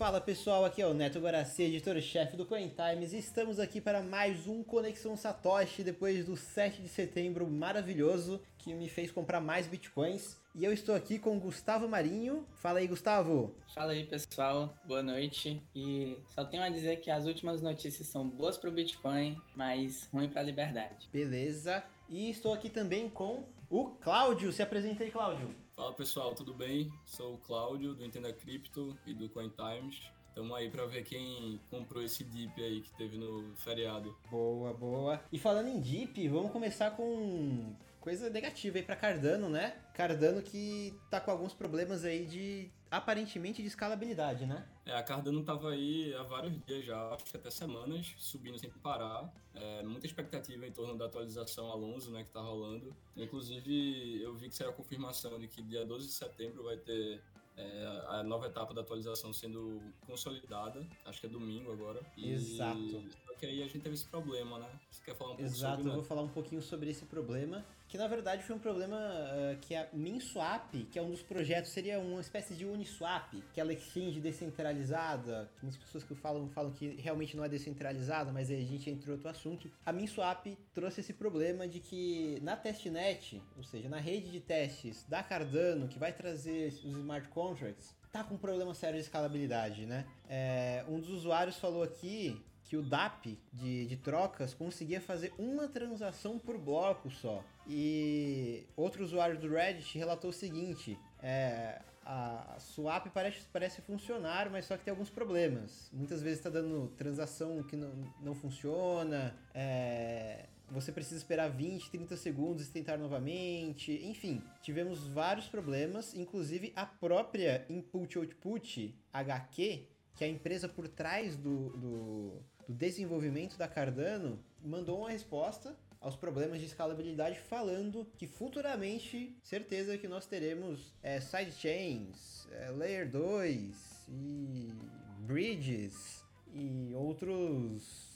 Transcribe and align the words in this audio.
Fala 0.00 0.18
pessoal, 0.18 0.64
aqui 0.64 0.80
é 0.80 0.86
o 0.86 0.94
Neto 0.94 1.20
Guaraci, 1.20 1.64
editor-chefe 1.64 2.34
do 2.34 2.46
Coin 2.46 2.70
Times, 2.70 3.12
e 3.12 3.18
estamos 3.18 3.60
aqui 3.60 3.82
para 3.82 4.00
mais 4.00 4.46
um 4.46 4.62
Conexão 4.62 5.14
Satoshi 5.14 5.84
depois 5.84 6.24
do 6.24 6.38
7 6.38 6.80
de 6.80 6.88
setembro 6.88 7.46
maravilhoso 7.46 8.40
que 8.56 8.72
me 8.72 8.88
fez 8.88 9.12
comprar 9.12 9.42
mais 9.42 9.66
bitcoins. 9.66 10.38
E 10.54 10.64
eu 10.64 10.72
estou 10.72 10.94
aqui 10.94 11.18
com 11.18 11.36
o 11.36 11.38
Gustavo 11.38 11.86
Marinho. 11.86 12.46
Fala 12.54 12.78
aí, 12.78 12.86
Gustavo. 12.86 13.54
Fala 13.74 13.92
aí, 13.92 14.06
pessoal. 14.06 14.74
Boa 14.86 15.02
noite. 15.02 15.62
E 15.74 16.16
só 16.34 16.46
tenho 16.46 16.62
a 16.62 16.70
dizer 16.70 16.96
que 17.00 17.10
as 17.10 17.26
últimas 17.26 17.60
notícias 17.60 18.08
são 18.08 18.26
boas 18.26 18.56
para 18.56 18.70
o 18.70 18.72
Bitcoin, 18.72 19.36
mas 19.54 20.08
ruim 20.10 20.30
para 20.30 20.40
a 20.40 20.44
liberdade. 20.44 21.10
Beleza. 21.12 21.84
E 22.08 22.30
estou 22.30 22.54
aqui 22.54 22.70
também 22.70 23.10
com 23.10 23.44
o 23.68 23.90
Cláudio. 24.00 24.50
Se 24.50 24.62
apresenta 24.62 25.04
aí, 25.04 25.10
Cláudio. 25.10 25.54
Fala 25.80 25.94
pessoal, 25.94 26.34
tudo 26.34 26.52
bem? 26.52 26.92
Sou 27.06 27.36
o 27.36 27.38
Cláudio 27.38 27.94
do 27.94 28.04
Entenda 28.04 28.30
Cripto 28.30 28.94
e 29.06 29.14
do 29.14 29.30
Coin 29.30 29.48
Times. 29.48 29.98
Estamos 30.28 30.54
aí 30.54 30.68
para 30.68 30.84
ver 30.84 31.04
quem 31.04 31.58
comprou 31.70 32.02
esse 32.02 32.22
dip 32.22 32.62
aí 32.62 32.82
que 32.82 32.92
teve 32.98 33.16
no 33.16 33.56
feriado. 33.56 34.14
Boa, 34.30 34.74
boa. 34.74 35.24
E 35.32 35.38
falando 35.38 35.68
em 35.68 35.80
dip, 35.80 36.28
vamos 36.28 36.52
começar 36.52 36.90
com 36.90 37.74
coisa 37.98 38.28
negativa 38.28 38.76
aí 38.76 38.84
para 38.84 38.94
Cardano, 38.94 39.48
né? 39.48 39.74
Cardano 39.94 40.42
que 40.42 40.94
tá 41.10 41.18
com 41.18 41.30
alguns 41.30 41.54
problemas 41.54 42.04
aí 42.04 42.26
de 42.26 42.70
aparentemente 42.90 43.62
de 43.62 43.68
escalabilidade, 43.68 44.46
né? 44.46 44.66
É, 44.84 44.96
a 44.96 45.02
Cardano 45.02 45.44
tava 45.44 45.70
aí 45.70 46.12
há 46.14 46.22
vários 46.22 46.52
dias 46.64 46.84
já, 46.84 47.14
acho 47.14 47.24
que 47.24 47.36
até 47.36 47.50
semanas, 47.50 48.14
subindo 48.18 48.58
sem 48.58 48.70
parar. 48.70 49.32
É, 49.54 49.82
muita 49.82 50.06
expectativa 50.06 50.66
em 50.66 50.72
torno 50.72 50.96
da 50.96 51.06
atualização 51.06 51.70
Alonso, 51.70 52.10
né, 52.10 52.24
que 52.24 52.30
tá 52.30 52.40
rolando. 52.40 52.94
Inclusive, 53.16 54.20
eu 54.22 54.34
vi 54.34 54.48
que 54.48 54.54
saiu 54.54 54.70
a 54.70 54.72
confirmação 54.72 55.38
de 55.38 55.46
que 55.46 55.62
dia 55.62 55.84
12 55.84 56.06
de 56.06 56.12
setembro 56.12 56.64
vai 56.64 56.76
ter 56.76 57.20
é, 57.56 58.04
a 58.08 58.22
nova 58.22 58.46
etapa 58.46 58.72
da 58.72 58.80
atualização 58.80 59.32
sendo 59.32 59.80
consolidada, 60.06 60.86
acho 61.04 61.20
que 61.20 61.26
é 61.26 61.30
domingo 61.30 61.70
agora. 61.72 62.00
E... 62.16 62.32
Exato. 62.32 63.04
Só 63.26 63.34
que 63.34 63.46
aí 63.46 63.62
a 63.62 63.66
gente 63.66 63.80
teve 63.80 63.94
esse 63.94 64.06
problema, 64.06 64.58
né? 64.58 64.68
Você 64.90 65.04
quer 65.04 65.14
falar 65.14 65.32
um 65.32 65.36
pouco 65.36 65.50
Exato, 65.50 65.76
sobre, 65.76 65.90
eu 65.90 65.94
vou 65.94 66.04
falar 66.04 66.22
um 66.22 66.28
pouquinho 66.28 66.62
sobre 66.62 66.90
esse 66.90 67.04
problema, 67.04 67.64
que 67.90 67.98
na 67.98 68.06
verdade 68.06 68.42
foi 68.42 68.56
um 68.56 68.58
problema 68.58 68.96
uh, 68.96 69.56
que 69.60 69.74
a 69.74 69.88
MinSwap, 69.92 70.84
que 70.90 70.98
é 70.98 71.02
um 71.02 71.10
dos 71.10 71.22
projetos, 71.22 71.70
seria 71.72 71.98
uma 71.98 72.20
espécie 72.20 72.54
de 72.54 72.64
Uniswap, 72.64 73.36
aquela 73.50 73.72
exchange 73.72 74.20
descentralizada, 74.20 75.50
que 75.56 75.64
muitas 75.64 75.82
pessoas 75.82 76.04
que 76.04 76.14
falam, 76.14 76.48
falam 76.50 76.70
que 76.70 76.88
realmente 77.00 77.36
não 77.36 77.44
é 77.44 77.48
descentralizada, 77.48 78.32
mas 78.32 78.48
aí 78.48 78.62
a 78.62 78.66
gente 78.66 78.88
entrou 78.88 79.16
outro 79.16 79.28
assunto. 79.28 79.70
A 79.84 79.92
MinSwap 79.92 80.56
trouxe 80.72 81.00
esse 81.00 81.12
problema 81.12 81.66
de 81.66 81.80
que 81.80 82.38
na 82.42 82.56
testnet, 82.56 83.42
ou 83.56 83.64
seja, 83.64 83.88
na 83.88 83.98
rede 83.98 84.30
de 84.30 84.40
testes 84.40 85.04
da 85.08 85.22
Cardano, 85.22 85.88
que 85.88 85.98
vai 85.98 86.12
trazer 86.12 86.68
os 86.68 86.84
smart 86.84 87.28
contracts, 87.28 87.50
contracts 87.50 88.00
tá 88.12 88.24
com 88.24 88.34
um 88.34 88.38
problema 88.38 88.74
sério 88.74 88.96
de 88.96 89.02
escalabilidade, 89.02 89.86
né? 89.86 90.04
É, 90.28 90.84
um 90.88 90.98
dos 90.98 91.10
usuários 91.10 91.56
falou 91.56 91.82
aqui 91.82 92.40
que 92.64 92.76
o 92.76 92.82
DAP 92.82 93.36
de, 93.52 93.86
de 93.86 93.96
trocas 93.96 94.54
conseguia 94.54 95.00
fazer 95.00 95.32
uma 95.36 95.66
transação 95.66 96.38
por 96.38 96.56
bloco 96.56 97.10
só. 97.10 97.42
E 97.72 98.66
outro 98.76 99.04
usuário 99.04 99.38
do 99.38 99.48
Reddit 99.48 99.96
relatou 99.96 100.30
o 100.30 100.32
seguinte: 100.32 100.98
é, 101.22 101.80
a 102.04 102.56
swap 102.58 103.06
parece, 103.14 103.46
parece 103.52 103.80
funcionar, 103.80 104.50
mas 104.50 104.64
só 104.64 104.76
que 104.76 104.82
tem 104.82 104.90
alguns 104.90 105.08
problemas. 105.08 105.88
Muitas 105.92 106.20
vezes 106.20 106.40
está 106.40 106.50
dando 106.50 106.88
transação 106.96 107.62
que 107.62 107.76
não, 107.76 107.92
não 108.20 108.34
funciona, 108.34 109.36
é, 109.54 110.46
você 110.68 110.90
precisa 110.90 111.16
esperar 111.16 111.48
20, 111.48 111.90
30 111.92 112.16
segundos 112.16 112.68
e 112.68 112.72
tentar 112.72 112.96
novamente. 112.96 113.92
Enfim, 114.04 114.42
tivemos 114.62 115.06
vários 115.06 115.46
problemas, 115.46 116.12
inclusive 116.12 116.72
a 116.74 116.84
própria 116.84 117.64
Input 117.68 118.18
Output 118.18 118.96
HQ, 119.12 119.86
que 120.16 120.24
é 120.24 120.26
a 120.26 120.30
empresa 120.30 120.68
por 120.68 120.88
trás 120.88 121.36
do, 121.36 121.70
do, 121.70 122.42
do 122.68 122.74
desenvolvimento 122.74 123.56
da 123.56 123.68
Cardano, 123.68 124.42
mandou 124.60 124.98
uma 124.98 125.10
resposta 125.10 125.76
aos 126.00 126.16
problemas 126.16 126.60
de 126.60 126.66
escalabilidade, 126.66 127.38
falando 127.38 128.06
que 128.16 128.26
futuramente, 128.26 129.36
certeza 129.42 129.98
que 129.98 130.08
nós 130.08 130.26
teremos 130.26 130.94
é, 131.02 131.20
sidechains, 131.20 132.46
é, 132.52 132.70
Layer 132.70 133.10
2 133.10 134.06
e 134.08 134.72
bridges 135.20 136.24
e 136.52 136.92
outros 136.94 138.08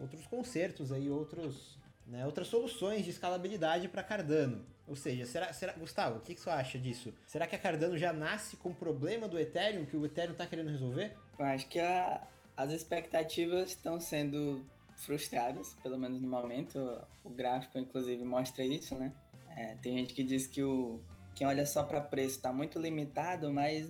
outros 0.00 0.24
concertos 0.26 0.92
aí, 0.92 1.10
outros 1.10 1.76
né, 2.06 2.24
outras 2.24 2.48
soluções 2.48 3.04
de 3.04 3.10
escalabilidade 3.10 3.88
para 3.88 4.02
Cardano. 4.02 4.64
Ou 4.86 4.96
seja, 4.96 5.24
será, 5.24 5.52
será 5.52 5.72
Gustavo, 5.74 6.18
o 6.18 6.20
que, 6.20 6.34
que 6.34 6.40
você 6.40 6.50
acha 6.50 6.78
disso? 6.78 7.14
Será 7.26 7.46
que 7.46 7.54
a 7.54 7.58
Cardano 7.58 7.96
já 7.96 8.12
nasce 8.12 8.56
com 8.56 8.70
o 8.70 8.74
problema 8.74 9.28
do 9.28 9.38
Ethereum 9.38 9.86
que 9.86 9.96
o 9.96 10.04
Ethereum 10.04 10.32
está 10.32 10.46
querendo 10.46 10.70
resolver? 10.70 11.16
Eu 11.38 11.44
acho 11.44 11.68
que 11.68 11.78
a, 11.78 12.26
as 12.56 12.70
expectativas 12.72 13.70
estão 13.70 14.00
sendo 14.00 14.64
frustradas, 15.04 15.74
pelo 15.82 15.98
menos 15.98 16.20
no 16.20 16.28
momento. 16.28 16.78
O 17.24 17.30
gráfico, 17.30 17.78
inclusive, 17.78 18.24
mostra 18.24 18.64
isso, 18.64 18.94
né? 18.94 19.12
É, 19.56 19.74
tem 19.76 19.98
gente 19.98 20.14
que 20.14 20.22
diz 20.22 20.46
que 20.46 20.62
o 20.62 21.00
quem 21.34 21.46
olha 21.46 21.64
só 21.64 21.82
para 21.82 22.00
preço 22.00 22.36
está 22.36 22.52
muito 22.52 22.78
limitado, 22.78 23.52
mas 23.52 23.88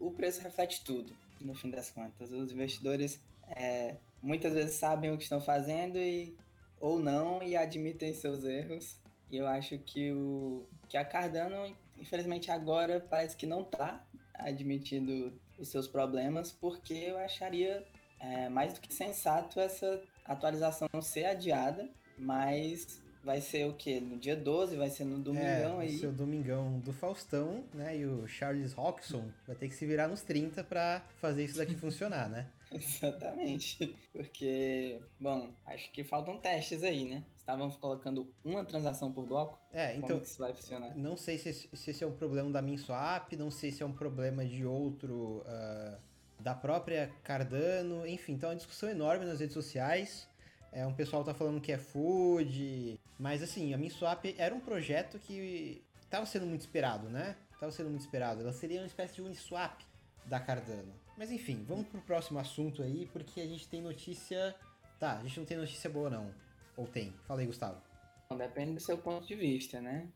o 0.00 0.10
preço 0.10 0.40
reflete 0.40 0.82
tudo, 0.84 1.14
no 1.40 1.54
fim 1.54 1.70
das 1.70 1.90
contas. 1.90 2.32
Os 2.32 2.52
investidores 2.52 3.20
é, 3.48 3.96
muitas 4.20 4.52
vezes 4.54 4.74
sabem 4.74 5.12
o 5.12 5.16
que 5.16 5.22
estão 5.22 5.40
fazendo 5.40 5.96
e 5.98 6.36
ou 6.80 6.98
não 6.98 7.42
e 7.42 7.56
admitem 7.56 8.12
seus 8.12 8.44
erros. 8.44 8.96
E 9.30 9.36
eu 9.36 9.46
acho 9.46 9.78
que 9.78 10.12
o 10.12 10.66
que 10.88 10.96
a 10.96 11.04
Cardano, 11.04 11.74
infelizmente 11.96 12.50
agora 12.50 13.00
parece 13.00 13.36
que 13.36 13.46
não 13.46 13.62
está 13.62 14.04
admitindo 14.34 15.32
os 15.58 15.68
seus 15.68 15.86
problemas, 15.86 16.50
porque 16.50 16.94
eu 16.94 17.16
acharia 17.18 17.86
é, 18.18 18.48
mais 18.48 18.74
do 18.74 18.80
que 18.80 18.92
sensato 18.92 19.60
essa 19.60 20.02
atualização 20.24 20.88
ser 21.00 21.26
adiada, 21.26 21.88
mas 22.18 23.02
vai 23.24 23.40
ser 23.40 23.66
o 23.66 23.74
que? 23.74 24.00
No 24.00 24.18
dia 24.18 24.36
12, 24.36 24.76
vai 24.76 24.90
ser 24.90 25.04
no 25.04 25.18
domingão 25.18 25.80
é, 25.80 25.84
aí. 25.84 25.88
Vai 25.88 25.98
ser 25.98 26.06
o 26.06 26.12
domingão 26.12 26.78
do 26.80 26.92
Faustão, 26.92 27.64
né? 27.72 27.96
E 27.96 28.06
o 28.06 28.26
Charles 28.26 28.72
Roxon 28.72 29.28
vai 29.46 29.56
ter 29.56 29.68
que 29.68 29.74
se 29.74 29.86
virar 29.86 30.08
nos 30.08 30.22
30 30.22 30.64
para 30.64 31.02
fazer 31.20 31.44
isso 31.44 31.58
daqui 31.58 31.74
funcionar, 31.76 32.28
né? 32.28 32.48
Exatamente. 32.72 33.94
Porque, 34.12 35.00
bom, 35.20 35.50
acho 35.66 35.90
que 35.92 36.02
faltam 36.02 36.38
testes 36.38 36.82
aí, 36.82 37.04
né? 37.04 37.22
Estavam 37.36 37.70
colocando 37.70 38.32
uma 38.44 38.64
transação 38.64 39.12
por 39.12 39.26
bloco. 39.26 39.58
É, 39.72 39.96
então. 39.96 40.08
Como 40.08 40.20
que 40.20 40.26
isso 40.26 40.38
vai 40.38 40.54
funcionar? 40.54 40.96
Não 40.96 41.16
sei 41.16 41.38
se, 41.38 41.52
se 41.52 41.90
esse 41.90 42.02
é 42.02 42.06
um 42.06 42.12
problema 42.12 42.50
da 42.50 42.62
MinSwap, 42.62 43.36
não 43.36 43.50
sei 43.50 43.70
se 43.70 43.82
é 43.82 43.86
um 43.86 43.92
problema 43.92 44.44
de 44.44 44.64
outro. 44.64 45.44
Uh, 45.44 46.11
da 46.42 46.54
própria 46.54 47.10
Cardano, 47.22 48.06
enfim, 48.06 48.32
então 48.32 48.50
é 48.50 48.52
uma 48.52 48.56
discussão 48.56 48.88
enorme 48.88 49.24
nas 49.24 49.40
redes 49.40 49.54
sociais. 49.54 50.28
É, 50.72 50.86
um 50.86 50.94
pessoal 50.94 51.22
tá 51.22 51.34
falando 51.34 51.60
que 51.60 51.70
é 51.70 51.78
food, 51.78 52.98
mas 53.18 53.42
assim, 53.42 53.74
a 53.74 53.78
MinSwap 53.78 54.34
era 54.38 54.54
um 54.54 54.60
projeto 54.60 55.18
que 55.18 55.84
estava 56.02 56.26
sendo 56.26 56.46
muito 56.46 56.62
esperado, 56.62 57.08
né? 57.08 57.36
Tava 57.60 57.70
sendo 57.70 57.90
muito 57.90 58.00
esperado. 58.00 58.40
Ela 58.40 58.52
seria 58.52 58.80
uma 58.80 58.86
espécie 58.86 59.14
de 59.14 59.22
Uniswap 59.22 59.80
da 60.24 60.40
Cardano. 60.40 60.92
Mas 61.16 61.30
enfim, 61.30 61.64
vamos 61.68 61.86
pro 61.86 62.00
próximo 62.00 62.38
assunto 62.38 62.82
aí, 62.82 63.08
porque 63.12 63.40
a 63.40 63.46
gente 63.46 63.68
tem 63.68 63.80
notícia. 63.80 64.54
Tá, 64.98 65.18
a 65.18 65.22
gente 65.22 65.38
não 65.38 65.46
tem 65.46 65.56
notícia 65.56 65.88
boa 65.88 66.10
não. 66.10 66.34
Ou 66.76 66.86
tem? 66.86 67.12
Fala 67.26 67.40
aí, 67.40 67.46
Gustavo. 67.46 67.80
Bom, 68.28 68.36
depende 68.36 68.72
do 68.72 68.80
seu 68.80 68.98
ponto 68.98 69.26
de 69.26 69.34
vista, 69.34 69.80
né? 69.80 70.08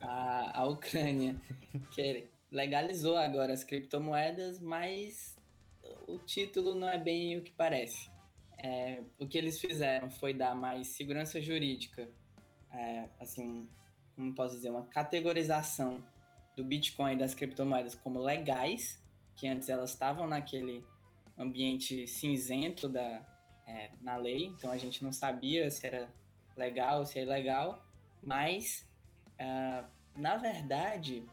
A, 0.00 0.60
a 0.60 0.64
Ucrânia 0.66 1.36
que 1.92 2.28
legalizou 2.50 3.16
agora 3.16 3.52
as 3.52 3.62
criptomoedas, 3.62 4.58
mas 4.58 5.36
o 6.06 6.18
título 6.18 6.74
não 6.74 6.88
é 6.88 6.98
bem 6.98 7.38
o 7.38 7.42
que 7.42 7.52
parece. 7.52 8.10
É, 8.58 9.02
o 9.18 9.26
que 9.26 9.36
eles 9.36 9.60
fizeram 9.60 10.10
foi 10.10 10.32
dar 10.32 10.54
mais 10.54 10.88
segurança 10.88 11.40
jurídica, 11.40 12.08
é, 12.70 13.08
assim, 13.18 13.68
como 14.14 14.34
posso 14.34 14.54
dizer, 14.54 14.70
uma 14.70 14.86
categorização 14.86 16.04
do 16.56 16.64
Bitcoin 16.64 17.14
e 17.14 17.18
das 17.18 17.34
criptomoedas 17.34 17.94
como 17.94 18.20
legais 18.20 19.02
que 19.36 19.48
antes 19.48 19.68
elas 19.68 19.90
estavam 19.90 20.26
naquele 20.26 20.84
ambiente 21.36 22.06
cinzento 22.06 22.88
da, 22.88 23.26
é, 23.66 23.90
na 24.00 24.16
lei, 24.16 24.44
então 24.46 24.70
a 24.70 24.76
gente 24.76 25.02
não 25.02 25.12
sabia 25.12 25.70
se 25.70 25.86
era 25.86 26.08
legal 26.56 27.04
se 27.06 27.18
é 27.18 27.22
ilegal, 27.22 27.84
mas 28.22 28.88
uh, 29.40 29.84
na 30.14 30.36
verdade 30.36 31.26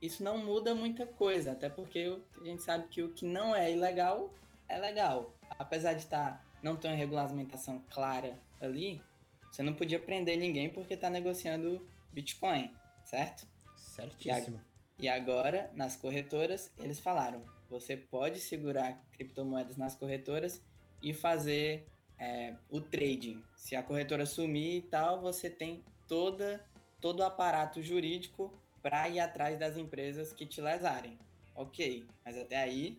isso 0.00 0.22
não 0.22 0.38
muda 0.38 0.74
muita 0.74 1.06
coisa, 1.06 1.52
até 1.52 1.68
porque 1.68 2.18
a 2.40 2.44
gente 2.44 2.62
sabe 2.62 2.88
que 2.88 3.02
o 3.02 3.12
que 3.12 3.24
não 3.24 3.54
é 3.54 3.72
ilegal 3.72 4.32
é 4.68 4.78
legal. 4.78 5.34
Apesar 5.58 5.94
de 5.94 6.00
estar 6.00 6.32
tá, 6.32 6.44
não 6.62 6.76
ter 6.76 6.88
uma 6.88 6.96
regulamentação 6.96 7.82
clara 7.90 8.38
ali, 8.60 9.02
você 9.50 9.62
não 9.62 9.74
podia 9.74 9.98
prender 9.98 10.38
ninguém 10.38 10.70
porque 10.70 10.94
está 10.94 11.10
negociando 11.10 11.86
Bitcoin, 12.12 12.72
certo? 13.04 13.46
Certíssimo. 13.76 14.60
E 14.98 15.08
agora, 15.08 15.70
nas 15.74 15.96
corretoras, 15.96 16.70
eles 16.78 17.00
falaram: 17.00 17.42
você 17.68 17.96
pode 17.96 18.40
segurar 18.40 19.00
criptomoedas 19.12 19.76
nas 19.76 19.94
corretoras 19.94 20.62
e 21.02 21.12
fazer 21.14 21.86
é, 22.18 22.54
o 22.68 22.80
trading. 22.80 23.42
Se 23.56 23.76
a 23.76 23.82
corretora 23.82 24.26
sumir 24.26 24.76
e 24.76 24.82
tal, 24.82 25.20
você 25.20 25.48
tem 25.48 25.84
toda, 26.06 26.64
todo 27.00 27.20
o 27.20 27.24
aparato 27.24 27.82
jurídico 27.82 28.52
para 28.88 29.06
ir 29.06 29.20
atrás 29.20 29.58
das 29.58 29.76
empresas 29.76 30.32
que 30.32 30.46
te 30.46 30.62
lesarem. 30.62 31.18
Ok, 31.54 32.06
mas 32.24 32.38
até 32.38 32.56
aí 32.56 32.98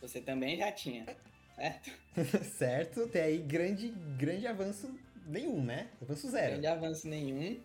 você 0.00 0.20
também 0.20 0.56
já 0.56 0.72
tinha, 0.72 1.06
certo? 1.54 1.90
certo, 2.58 3.06
tem 3.06 3.22
aí 3.22 3.38
grande, 3.38 3.90
grande 4.18 4.48
avanço 4.48 4.92
nenhum, 5.24 5.62
né? 5.62 5.90
Avanço 6.02 6.28
zero. 6.28 6.52
Grande 6.52 6.66
avanço 6.66 7.06
nenhum, 7.06 7.62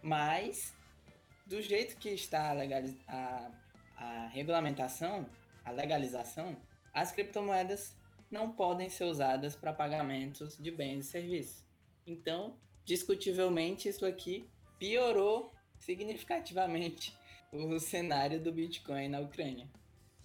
mas 0.00 0.74
do 1.44 1.60
jeito 1.60 1.98
que 1.98 2.08
está 2.08 2.48
a, 2.48 2.52
legaliz... 2.54 2.96
a, 3.06 3.50
a 3.98 4.26
regulamentação, 4.28 5.28
a 5.62 5.70
legalização, 5.70 6.56
as 6.90 7.12
criptomoedas 7.12 7.94
não 8.30 8.50
podem 8.50 8.88
ser 8.88 9.04
usadas 9.04 9.54
para 9.54 9.74
pagamentos 9.74 10.56
de 10.56 10.70
bens 10.70 11.04
e 11.04 11.10
serviços. 11.10 11.66
Então, 12.06 12.56
discutivelmente, 12.82 13.90
isso 13.90 14.06
aqui 14.06 14.48
piorou 14.78 15.52
significativamente 15.80 17.16
o 17.52 17.78
cenário 17.78 18.40
do 18.40 18.52
Bitcoin 18.52 19.08
na 19.08 19.20
Ucrânia. 19.20 19.66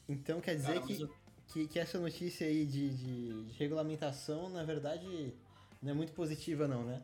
Então 0.07 0.40
quer 0.40 0.56
dizer 0.56 0.81
que, 0.84 1.10
que, 1.48 1.68
que, 1.68 1.80
essa 1.80 2.00
notícia 2.00 2.46
aí 2.46 2.66
de, 2.66 2.90
de, 2.90 3.44
de, 3.44 3.57
regulamentação, 3.57 4.50
na 4.50 4.63
verdade, 4.63 5.34
não 5.81 5.92
é 5.92 5.94
muito 5.94 6.13
positiva 6.13 6.68
não, 6.68 6.84
né? 6.84 7.02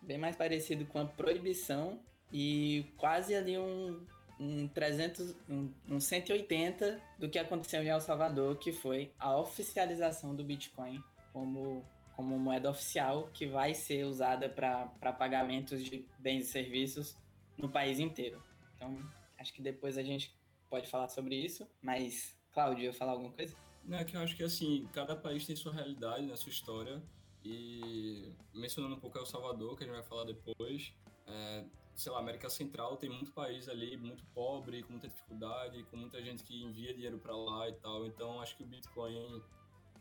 Bem 0.00 0.16
mais 0.16 0.36
parecido 0.36 0.86
com 0.86 0.98
a 0.98 1.04
proibição 1.04 2.00
e 2.32 2.86
quase 2.96 3.34
ali 3.34 3.58
um, 3.58 4.06
um 4.38 4.66
300, 4.68 5.36
um, 5.48 5.70
um 5.86 6.00
180 6.00 6.98
do 7.18 7.28
que 7.28 7.38
aconteceu 7.38 7.82
em 7.82 7.88
El 7.88 8.00
Salvador, 8.00 8.56
que 8.56 8.72
foi 8.72 9.12
a 9.18 9.36
oficialização 9.36 10.34
do 10.34 10.42
Bitcoin 10.42 11.02
como, 11.30 11.84
como 12.16 12.38
moeda 12.38 12.70
oficial 12.70 13.28
que 13.34 13.46
vai 13.46 13.74
ser 13.74 14.04
usada 14.04 14.48
para 14.48 15.12
pagamentos 15.12 15.84
de 15.84 16.06
bens 16.18 16.48
e 16.48 16.50
serviços 16.50 17.16
no 17.60 17.68
país 17.68 17.98
inteiro. 17.98 18.42
Então, 18.76 18.96
acho 19.38 19.52
que 19.52 19.62
depois 19.62 19.98
a 19.98 20.02
gente 20.02 20.34
pode 20.68 20.88
falar 20.88 21.08
sobre 21.08 21.34
isso, 21.34 21.66
mas, 21.82 22.36
Cláudio, 22.52 22.84
ia 22.84 22.92
falar 22.92 23.12
alguma 23.12 23.32
coisa? 23.32 23.56
Não, 23.84 23.98
é 23.98 24.04
que 24.04 24.16
eu 24.16 24.20
acho 24.20 24.36
que, 24.36 24.42
assim, 24.42 24.88
cada 24.92 25.16
país 25.16 25.46
tem 25.46 25.56
sua 25.56 25.72
realidade, 25.72 26.26
né, 26.26 26.36
sua 26.36 26.50
história, 26.50 27.02
e 27.44 28.32
mencionando 28.54 28.94
um 28.96 29.00
pouco 29.00 29.18
El 29.18 29.26
Salvador, 29.26 29.76
que 29.76 29.84
a 29.84 29.86
gente 29.86 29.96
vai 29.96 30.04
falar 30.04 30.24
depois, 30.24 30.92
é, 31.26 31.64
sei 31.94 32.10
lá, 32.12 32.18
América 32.18 32.48
Central 32.48 32.96
tem 32.96 33.10
muito 33.10 33.30
país 33.32 33.68
ali 33.68 33.96
muito 33.96 34.24
pobre, 34.34 34.82
com 34.82 34.92
muita 34.92 35.08
dificuldade, 35.08 35.82
com 35.84 35.96
muita 35.96 36.22
gente 36.22 36.42
que 36.42 36.62
envia 36.62 36.94
dinheiro 36.94 37.18
para 37.18 37.36
lá 37.36 37.68
e 37.68 37.72
tal. 37.74 38.06
Então 38.06 38.40
acho 38.40 38.56
que 38.56 38.62
o 38.62 38.66
Bitcoin 38.66 39.42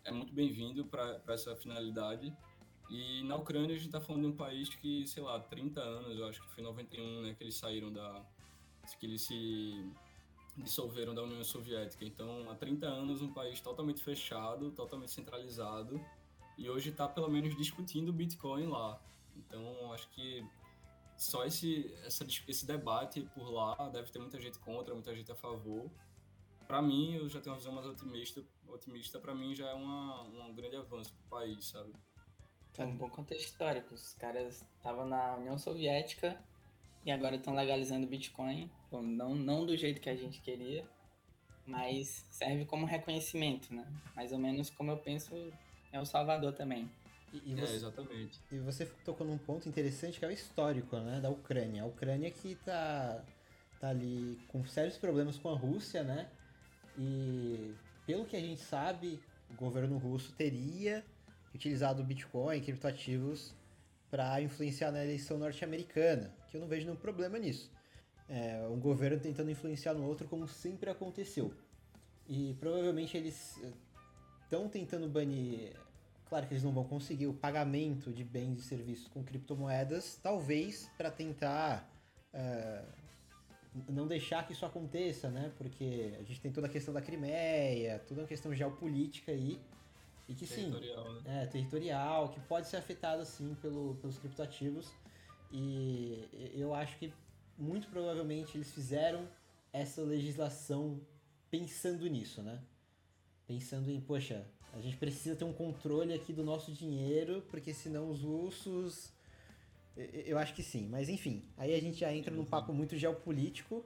é 0.06 0.12
muito 0.12 0.34
bem-vindo 0.34 0.86
para 0.86 1.22
essa 1.28 1.56
finalidade. 1.58 2.34
E 2.90 3.24
na 3.24 3.36
Ucrânia 3.36 3.76
a 3.76 3.78
gente 3.78 3.86
está 3.86 4.02
falando 4.02 4.24
de 4.24 4.28
um 4.30 4.36
país 4.36 4.70
que, 4.70 5.08
sei 5.08 5.22
lá, 5.22 5.40
30 5.40 5.80
anos, 5.80 6.18
eu 6.18 6.26
acho 6.28 6.42
que 6.42 6.50
foi 6.50 6.64
91, 6.64 7.22
né, 7.22 7.36
que 7.36 7.44
eles 7.44 7.56
saíram 7.56 7.92
da 7.94 8.26
que 9.00 9.06
eles 9.06 9.22
se 9.22 9.88
dissolveram 10.58 11.14
da 11.14 11.24
União 11.24 11.44
Soviética. 11.44 12.04
Então, 12.04 12.50
há 12.50 12.56
30 12.56 12.88
anos 12.88 13.22
um 13.22 13.32
país 13.32 13.62
totalmente 13.62 14.02
fechado, 14.02 14.72
totalmente 14.72 15.12
centralizado, 15.12 16.04
e 16.58 16.70
hoje 16.70 16.90
está 16.90 17.08
pelo 17.08 17.30
menos 17.30 17.56
discutindo 17.56 18.10
o 18.10 18.14
Bitcoin 18.14 18.66
lá. 18.66 19.00
Então, 19.36 19.94
acho 19.94 20.10
que 20.10 20.44
só 21.16 21.46
esse, 21.46 21.94
essa, 22.04 22.26
esse 22.48 22.66
debate 22.66 23.22
por 23.34 23.50
lá 23.52 23.76
deve 23.90 24.12
ter 24.12 24.20
muita 24.20 24.40
gente 24.40 24.58
contra, 24.60 24.94
muita 24.94 25.14
gente 25.16 25.32
a 25.32 25.36
favor. 25.36 25.90
Para 26.68 26.82
mim, 26.82 27.16
eu 27.16 27.30
já 27.30 27.40
tenho 27.40 27.54
uma 27.54 27.60
visão 27.60 27.74
mais 27.74 27.88
otimista. 27.88 28.44
Otimista, 28.68 29.20
para 29.20 29.34
mim, 29.34 29.56
já 29.56 29.70
é 29.70 29.74
uma, 29.74 30.22
um 30.24 30.54
grande 30.54 30.76
avanço 30.76 31.14
para 31.14 31.26
o 31.26 31.30
país, 31.42 31.66
sabe? 31.66 31.92
É 32.84 32.86
um 32.86 32.96
bom 32.96 33.10
contexto 33.10 33.46
histórico. 33.46 33.94
Os 33.94 34.14
caras 34.14 34.66
estavam 34.78 35.06
na 35.06 35.36
União 35.36 35.58
Soviética 35.58 36.38
e 37.06 37.12
agora 37.12 37.36
estão 37.36 37.54
legalizando 37.54 38.06
o 38.06 38.10
Bitcoin. 38.10 38.72
Bom, 38.92 39.02
não, 39.02 39.36
não 39.36 39.66
do 39.66 39.76
jeito 39.76 40.00
que 40.00 40.10
a 40.10 40.16
gente 40.16 40.42
queria, 40.42 40.86
mas 41.66 42.26
serve 42.32 42.66
como 42.66 42.86
reconhecimento, 42.86 43.74
né? 43.74 43.86
Mais 44.16 44.32
ou 44.32 44.40
menos 44.40 44.70
como 44.70 44.92
eu 44.92 44.98
penso 44.98 45.34
é 45.92 46.00
o 46.00 46.06
Salvador 46.06 46.54
também. 46.54 46.90
E, 47.34 47.52
e 47.52 47.54
é, 47.54 47.56
você, 47.56 47.74
é, 47.74 47.76
exatamente. 47.76 48.40
E 48.52 48.60
você 48.60 48.86
tocou 49.06 49.28
num 49.28 49.38
ponto 49.38 49.68
interessante 49.68 50.18
que 50.18 50.26
é 50.26 50.28
o 50.28 50.32
histórico, 50.32 50.98
né, 50.98 51.20
da 51.20 51.30
Ucrânia. 51.30 51.84
A 51.84 51.86
Ucrânia 51.86 52.32
que 52.32 52.56
tá, 52.56 53.24
tá 53.80 53.90
ali 53.90 54.40
com 54.48 54.66
sérios 54.66 54.98
problemas 54.98 55.38
com 55.38 55.50
a 55.50 55.56
Rússia, 55.56 56.04
né? 56.04 56.30
E 56.98 57.74
pelo 58.06 58.26
que 58.26 58.36
a 58.36 58.40
gente 58.40 58.62
sabe, 58.62 59.20
o 59.50 59.54
governo 59.54 59.98
russo 59.98 60.32
teria 60.34 61.04
utilizado 61.54 62.02
o 62.02 62.06
Bitcoin, 62.06 62.62
criptoativos, 62.62 63.54
para 64.10 64.42
influenciar 64.42 64.92
na 64.92 65.04
eleição 65.04 65.38
norte-americana, 65.38 66.34
que 66.50 66.58
eu 66.58 66.62
não 66.62 66.68
vejo 66.68 66.86
nenhum 66.86 66.98
problema 66.98 67.38
nisso. 67.38 67.72
É 68.28 68.68
um 68.68 68.80
governo 68.80 69.20
tentando 69.20 69.50
influenciar 69.50 69.94
no 69.94 70.06
outro, 70.06 70.28
como 70.28 70.48
sempre 70.48 70.90
aconteceu. 70.90 71.54
E 72.28 72.56
provavelmente 72.60 73.18
eles 73.18 73.60
estão 74.44 74.68
tentando 74.70 75.08
banir 75.08 75.76
Claro 76.30 76.46
que 76.46 76.54
eles 76.54 76.64
não 76.64 76.72
vão 76.72 76.84
conseguir 76.84 77.26
o 77.26 77.34
pagamento 77.34 78.14
de 78.14 78.24
bens 78.24 78.60
e 78.60 78.62
serviços 78.62 79.08
com 79.08 79.24
criptomoedas, 79.24 80.20
talvez 80.22 80.88
para 80.96 81.10
tentar 81.10 81.92
uh, 82.32 82.86
não 83.90 84.08
deixar 84.08 84.46
que 84.46 84.54
isso 84.54 84.64
aconteça, 84.64 85.32
né? 85.32 85.52
Porque 85.58 86.14
a 86.20 86.24
gente 86.24 86.40
tem 86.40 86.52
toda 86.52 86.68
a 86.68 86.70
questão 86.70 86.94
da 86.94 87.02
Crimeia, 87.02 87.98
toda 88.08 88.24
a 88.24 88.28
questão 88.28 88.54
geopolítica 88.54 89.32
aí. 89.32 89.60
E 90.30 90.36
que 90.36 90.46
sim, 90.46 90.70
né? 90.70 91.42
é, 91.42 91.46
territorial, 91.48 92.30
que 92.30 92.40
pode 92.42 92.68
ser 92.68 92.78
afetado 92.78 93.26
sim 93.26 93.58
pelo, 93.62 93.96
pelos 93.96 94.20
criptoativos. 94.20 94.88
E 95.52 96.24
eu 96.54 96.74
acho 96.76 96.98
que 97.00 97.12
muito 97.58 97.88
provavelmente 97.88 98.56
eles 98.56 98.72
fizeram 98.72 99.28
essa 99.74 100.04
legislação 100.04 101.02
pensando 101.50 102.08
nisso, 102.08 102.44
né? 102.44 102.62
Pensando 103.48 103.90
em, 103.90 104.00
poxa, 104.00 104.46
a 104.72 104.80
gente 104.80 104.98
precisa 104.98 105.36
ter 105.36 105.46
um 105.46 105.54
controle 105.54 106.14
aqui 106.14 106.32
do 106.32 106.44
nosso 106.44 106.72
dinheiro, 106.72 107.44
porque 107.50 107.74
senão 107.74 108.12
os 108.12 108.22
russos. 108.22 109.12
Eu 109.98 110.38
acho 110.38 110.54
que 110.54 110.62
sim, 110.62 110.88
mas 110.88 111.10
enfim. 111.10 111.44
Aí 111.58 111.74
a 111.74 111.82
gente 111.82 111.98
já 112.00 112.14
entra 112.14 112.32
num 112.34 112.46
papo 112.46 112.72
muito 112.72 112.96
geopolítico. 112.96 113.84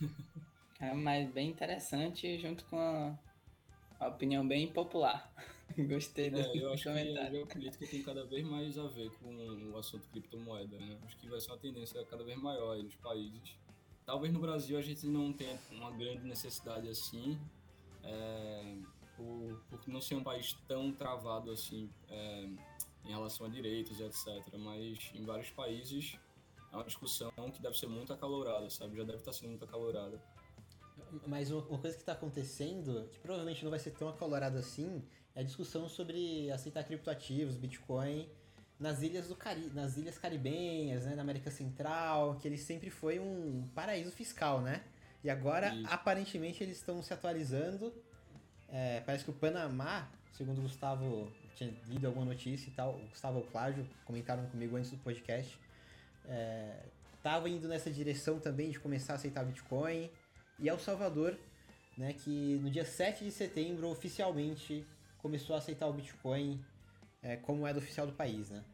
É, 0.80 0.92
mas 0.92 1.30
bem 1.30 1.48
interessante, 1.48 2.36
junto 2.40 2.64
com 2.64 2.76
a, 2.76 3.16
a 4.00 4.08
opinião 4.08 4.44
bem 4.44 4.66
popular. 4.66 5.32
Gostei 5.88 6.30
do 6.30 6.38
é, 6.38 6.50
eu 6.54 6.72
acho 6.72 6.84
comentário. 6.84 7.14
que 7.14 7.18
a 7.18 7.30
geopolítica 7.30 7.86
tem 7.86 8.02
cada 8.02 8.24
vez 8.24 8.44
mais 8.44 8.78
a 8.78 8.86
ver 8.88 9.10
com 9.18 9.34
o 9.72 9.76
assunto 9.76 10.08
criptomoeda, 10.08 10.78
né? 10.78 10.98
Acho 11.04 11.16
que 11.16 11.28
vai 11.28 11.40
ser 11.40 11.50
uma 11.50 11.58
tendência 11.58 12.04
cada 12.04 12.24
vez 12.24 12.38
maior 12.38 12.72
aí 12.74 12.82
nos 12.82 12.96
países. 12.96 13.56
Talvez 14.04 14.32
no 14.32 14.40
Brasil 14.40 14.78
a 14.78 14.82
gente 14.82 15.06
não 15.06 15.32
tenha 15.32 15.58
uma 15.70 15.90
grande 15.92 16.24
necessidade 16.24 16.88
assim. 16.88 17.38
É 18.02 18.76
por, 19.16 19.62
por 19.68 19.88
não 19.88 20.00
ser 20.00 20.14
um 20.14 20.22
país 20.22 20.54
tão 20.66 20.92
travado 20.92 21.50
assim 21.50 21.90
é, 22.08 22.48
em 23.04 23.08
relação 23.08 23.46
a 23.46 23.48
direitos 23.48 23.98
e 23.98 24.02
etc. 24.02 24.26
Mas 24.58 25.10
em 25.14 25.24
vários 25.24 25.50
países 25.50 26.18
é 26.72 26.76
uma 26.76 26.84
discussão 26.84 27.30
que 27.52 27.60
deve 27.60 27.76
ser 27.78 27.86
muito 27.86 28.12
acalorada, 28.12 28.68
sabe? 28.70 28.96
Já 28.96 29.04
deve 29.04 29.18
estar 29.18 29.32
sendo 29.32 29.50
muito 29.50 29.64
acalorada. 29.64 30.20
Mas 31.26 31.50
uma 31.50 31.62
coisa 31.62 31.94
que 31.94 32.02
está 32.02 32.12
acontecendo, 32.12 33.06
que 33.10 33.18
provavelmente 33.18 33.62
não 33.62 33.70
vai 33.70 33.78
ser 33.78 33.90
tão 33.90 34.08
acalorada 34.08 34.58
assim, 34.58 35.02
é 35.34 35.40
a 35.40 35.42
discussão 35.42 35.88
sobre 35.88 36.50
aceitar 36.50 36.84
criptoativos, 36.84 37.56
Bitcoin, 37.56 38.28
nas 38.78 39.02
ilhas 39.02 39.28
do 39.28 39.36
Cari 39.36 39.70
nas 39.74 39.96
ilhas 39.96 40.18
caribenhas, 40.18 41.04
né, 41.04 41.14
na 41.14 41.22
América 41.22 41.50
Central, 41.50 42.36
que 42.36 42.48
ele 42.48 42.58
sempre 42.58 42.90
foi 42.90 43.18
um 43.18 43.68
paraíso 43.74 44.10
fiscal, 44.10 44.60
né? 44.60 44.82
E 45.22 45.30
agora, 45.30 45.72
Isso. 45.74 45.86
aparentemente, 45.88 46.62
eles 46.62 46.78
estão 46.78 47.00
se 47.00 47.12
atualizando 47.14 47.92
é, 48.72 49.02
parece 49.04 49.22
que 49.22 49.30
o 49.30 49.34
Panamá, 49.34 50.08
segundo 50.32 50.58
o 50.58 50.62
Gustavo, 50.62 51.30
tinha 51.54 51.70
lido 51.86 52.06
alguma 52.06 52.24
notícia 52.24 52.70
e 52.70 52.72
tal, 52.72 52.94
o 52.94 53.06
Gustavo 53.08 53.40
e 53.40 53.42
o 53.42 53.44
Cláudio 53.44 53.86
comentaram 54.06 54.46
comigo 54.46 54.74
antes 54.76 54.90
do 54.90 54.96
podcast, 54.96 55.58
estava 57.18 57.48
é, 57.48 57.52
indo 57.52 57.68
nessa 57.68 57.90
direção 57.90 58.40
também 58.40 58.70
de 58.70 58.80
começar 58.80 59.12
a 59.12 59.16
aceitar 59.16 59.44
Bitcoin. 59.44 60.10
E 60.58 60.68
El 60.68 60.78
Salvador, 60.78 61.38
né, 61.98 62.14
que 62.14 62.58
no 62.62 62.70
dia 62.70 62.84
7 62.84 63.24
de 63.24 63.30
setembro 63.30 63.88
oficialmente 63.88 64.86
começou 65.22 65.54
a 65.54 65.58
aceitar 65.58 65.86
o 65.86 65.92
Bitcoin 65.92 66.62
é, 67.22 67.36
como 67.36 67.60
moeda 67.60 67.78
oficial 67.78 68.06
do 68.06 68.12
país, 68.12 68.50
né? 68.50 68.64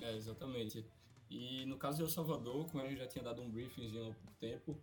É, 0.00 0.16
exatamente. 0.16 0.84
E 1.30 1.64
no 1.66 1.76
caso 1.76 1.98
de 1.98 2.02
El 2.02 2.08
Salvador, 2.08 2.66
como 2.70 2.82
gente 2.86 2.98
já 2.98 3.06
tinha 3.06 3.22
dado 3.22 3.42
um 3.42 3.50
briefing 3.50 3.86
há 3.88 4.14
pouco 4.14 4.32
tempo, 4.40 4.76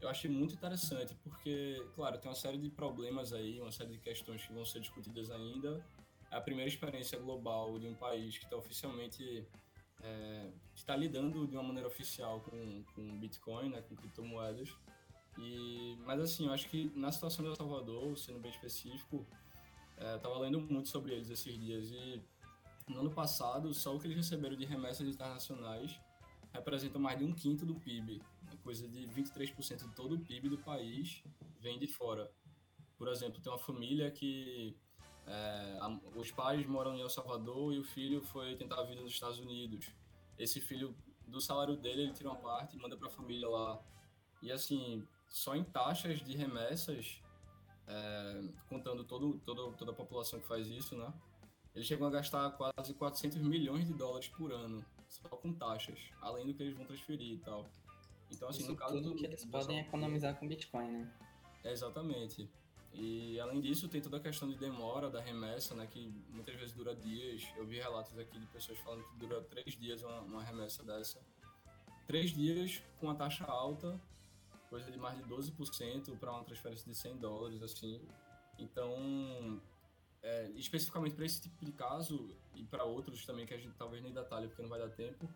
eu 0.00 0.08
achei 0.08 0.30
muito 0.30 0.54
interessante, 0.54 1.14
porque, 1.22 1.82
claro, 1.94 2.18
tem 2.18 2.30
uma 2.30 2.36
série 2.36 2.58
de 2.58 2.68
problemas 2.68 3.32
aí, 3.32 3.60
uma 3.60 3.72
série 3.72 3.92
de 3.92 3.98
questões 3.98 4.44
que 4.46 4.52
vão 4.52 4.64
ser 4.64 4.80
discutidas 4.80 5.30
ainda. 5.30 5.82
É 6.30 6.36
a 6.36 6.40
primeira 6.40 6.68
experiência 6.68 7.18
global 7.18 7.78
de 7.78 7.86
um 7.86 7.94
país 7.94 8.36
que 8.36 8.44
está 8.44 8.56
oficialmente 8.56 9.46
é, 10.02 10.50
está 10.74 10.94
lidando 10.94 11.46
de 11.46 11.56
uma 11.56 11.62
maneira 11.62 11.88
oficial 11.88 12.40
com, 12.40 12.84
com 12.94 13.18
Bitcoin, 13.18 13.70
né, 13.70 13.82
com 13.82 13.96
criptomoedas. 13.96 14.76
E, 15.38 15.96
mas 16.04 16.20
assim, 16.20 16.46
eu 16.46 16.52
acho 16.52 16.68
que 16.68 16.90
na 16.94 17.10
situação 17.12 17.44
de 17.44 17.50
El 17.50 17.56
Salvador, 17.56 18.16
sendo 18.18 18.38
bem 18.38 18.50
específico, 18.50 19.26
é, 19.96 20.38
lendo 20.38 20.60
muito 20.60 20.88
sobre 20.88 21.14
eles 21.14 21.30
esses 21.30 21.58
dias 21.58 21.90
e 21.90 22.22
no 22.88 23.00
ano 23.00 23.10
passado, 23.10 23.72
só 23.74 23.94
o 23.94 23.98
que 23.98 24.06
eles 24.06 24.16
receberam 24.16 24.56
de 24.56 24.64
remessas 24.64 25.06
internacionais 25.08 25.98
representa 26.52 26.98
mais 26.98 27.18
de 27.18 27.24
um 27.24 27.32
quinto 27.32 27.66
do 27.66 27.74
PIB 27.74 28.22
coisa 28.66 28.88
de 28.88 29.06
23% 29.06 29.88
de 29.88 29.94
todo 29.94 30.16
o 30.16 30.18
PIB 30.18 30.48
do 30.48 30.58
país 30.58 31.22
vem 31.60 31.78
de 31.78 31.86
fora. 31.86 32.28
Por 32.98 33.06
exemplo, 33.06 33.40
tem 33.40 33.52
uma 33.52 33.58
família 33.60 34.10
que 34.10 34.76
é, 35.24 35.78
a, 35.80 35.88
os 36.16 36.32
pais 36.32 36.66
moram 36.66 36.96
em 36.96 37.00
El 37.00 37.08
Salvador 37.08 37.72
e 37.72 37.78
o 37.78 37.84
filho 37.84 38.20
foi 38.22 38.56
tentar 38.56 38.80
a 38.80 38.82
vida 38.82 39.00
nos 39.00 39.12
Estados 39.12 39.38
Unidos. 39.38 39.86
Esse 40.36 40.60
filho, 40.60 40.96
do 41.28 41.40
salário 41.40 41.76
dele, 41.76 42.02
ele 42.02 42.12
tira 42.12 42.28
uma 42.28 42.40
parte 42.40 42.76
e 42.76 42.80
manda 42.80 42.96
para 42.96 43.06
a 43.06 43.10
família 43.10 43.48
lá. 43.48 43.80
E 44.42 44.50
assim, 44.50 45.06
só 45.28 45.54
em 45.54 45.62
taxas 45.62 46.18
de 46.20 46.36
remessas, 46.36 47.22
é, 47.86 48.44
contando 48.68 49.04
todo, 49.04 49.38
todo, 49.44 49.72
toda 49.72 49.92
a 49.92 49.94
população 49.94 50.40
que 50.40 50.46
faz 50.46 50.66
isso, 50.68 50.96
né? 50.96 51.12
Eles 51.74 51.86
chegam 51.86 52.06
a 52.06 52.10
gastar 52.10 52.50
quase 52.52 52.94
400 52.94 53.38
milhões 53.42 53.86
de 53.86 53.92
dólares 53.92 54.28
por 54.28 54.50
ano, 54.50 54.84
só 55.08 55.28
com 55.28 55.52
taxas, 55.52 55.98
além 56.22 56.46
do 56.46 56.54
que 56.54 56.62
eles 56.62 56.74
vão 56.74 56.86
transferir 56.86 57.34
e 57.34 57.38
tal. 57.38 57.66
Então, 58.30 58.48
assim, 58.48 58.62
Isso 58.62 58.70
no 58.70 58.76
caso 58.76 58.94
tudo 58.94 59.10
do, 59.10 59.16
que 59.16 59.26
eles 59.26 59.44
podem 59.44 59.80
economizar 59.80 60.34
com 60.36 60.48
Bitcoin, 60.48 60.90
né? 60.90 61.12
É, 61.62 61.72
exatamente. 61.72 62.48
E 62.92 63.38
além 63.40 63.60
disso, 63.60 63.88
tem 63.88 64.00
toda 64.00 64.16
a 64.16 64.20
questão 64.20 64.48
de 64.48 64.56
demora 64.56 65.10
da 65.10 65.20
remessa, 65.20 65.74
né? 65.74 65.86
Que 65.86 66.08
muitas 66.30 66.54
vezes 66.54 66.72
dura 66.72 66.94
dias. 66.96 67.46
Eu 67.56 67.66
vi 67.66 67.76
relatos 67.76 68.18
aqui 68.18 68.38
de 68.38 68.46
pessoas 68.46 68.78
falando 68.78 69.04
que 69.04 69.16
dura 69.16 69.42
três 69.42 69.78
dias 69.78 70.02
uma, 70.02 70.20
uma 70.22 70.42
remessa 70.42 70.82
dessa. 70.82 71.20
Três 72.06 72.30
dias 72.30 72.82
com 72.98 73.10
a 73.10 73.14
taxa 73.14 73.44
alta, 73.44 74.00
coisa 74.68 74.90
de 74.90 74.98
mais 74.98 75.16
de 75.16 75.24
12% 75.24 76.18
para 76.18 76.32
uma 76.32 76.44
transferência 76.44 76.90
de 76.90 76.96
100 76.96 77.18
dólares, 77.18 77.62
assim. 77.62 78.00
Então, 78.58 79.60
é, 80.22 80.50
especificamente 80.54 81.14
para 81.14 81.24
esse 81.24 81.40
tipo 81.42 81.64
de 81.64 81.72
caso 81.72 82.30
e 82.54 82.64
para 82.64 82.84
outros 82.84 83.24
também 83.24 83.46
que 83.46 83.54
a 83.54 83.58
gente 83.58 83.74
talvez 83.76 84.02
nem 84.02 84.12
detalhe 84.12 84.48
porque 84.48 84.62
não 84.62 84.68
vai 84.68 84.78
dar 84.78 84.90
tempo, 84.90 85.28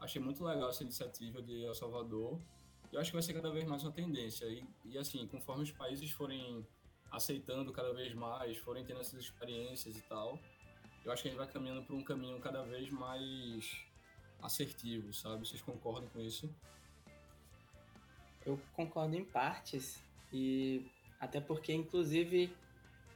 achei 0.00 0.20
muito 0.20 0.44
legal 0.44 0.70
essa 0.70 0.82
iniciativa 0.82 1.42
de 1.42 1.64
El 1.64 1.74
Salvador. 1.74 2.40
E 2.90 2.94
eu 2.94 3.00
acho 3.00 3.10
que 3.10 3.16
vai 3.16 3.22
ser 3.22 3.34
cada 3.34 3.50
vez 3.50 3.64
mais 3.64 3.82
uma 3.82 3.92
tendência. 3.92 4.46
E, 4.46 4.66
e 4.84 4.98
assim, 4.98 5.26
conforme 5.28 5.62
os 5.62 5.72
países 5.72 6.10
forem 6.10 6.66
aceitando 7.10 7.72
cada 7.72 7.92
vez 7.92 8.14
mais, 8.14 8.56
forem 8.58 8.84
tendo 8.84 9.00
essas 9.00 9.20
experiências 9.20 9.96
e 9.96 10.02
tal, 10.02 10.38
eu 11.04 11.12
acho 11.12 11.22
que 11.22 11.28
a 11.28 11.30
gente 11.30 11.38
vai 11.38 11.46
caminhando 11.46 11.82
por 11.82 11.94
um 11.94 12.02
caminho 12.02 12.40
cada 12.40 12.62
vez 12.62 12.90
mais 12.90 13.86
assertivo, 14.42 15.12
sabe? 15.12 15.46
Vocês 15.46 15.62
concordam 15.62 16.08
com 16.08 16.20
isso? 16.20 16.52
Eu 18.44 18.58
concordo 18.74 19.16
em 19.16 19.24
partes 19.24 20.02
e 20.32 20.86
até 21.20 21.40
porque, 21.40 21.72
inclusive, 21.72 22.54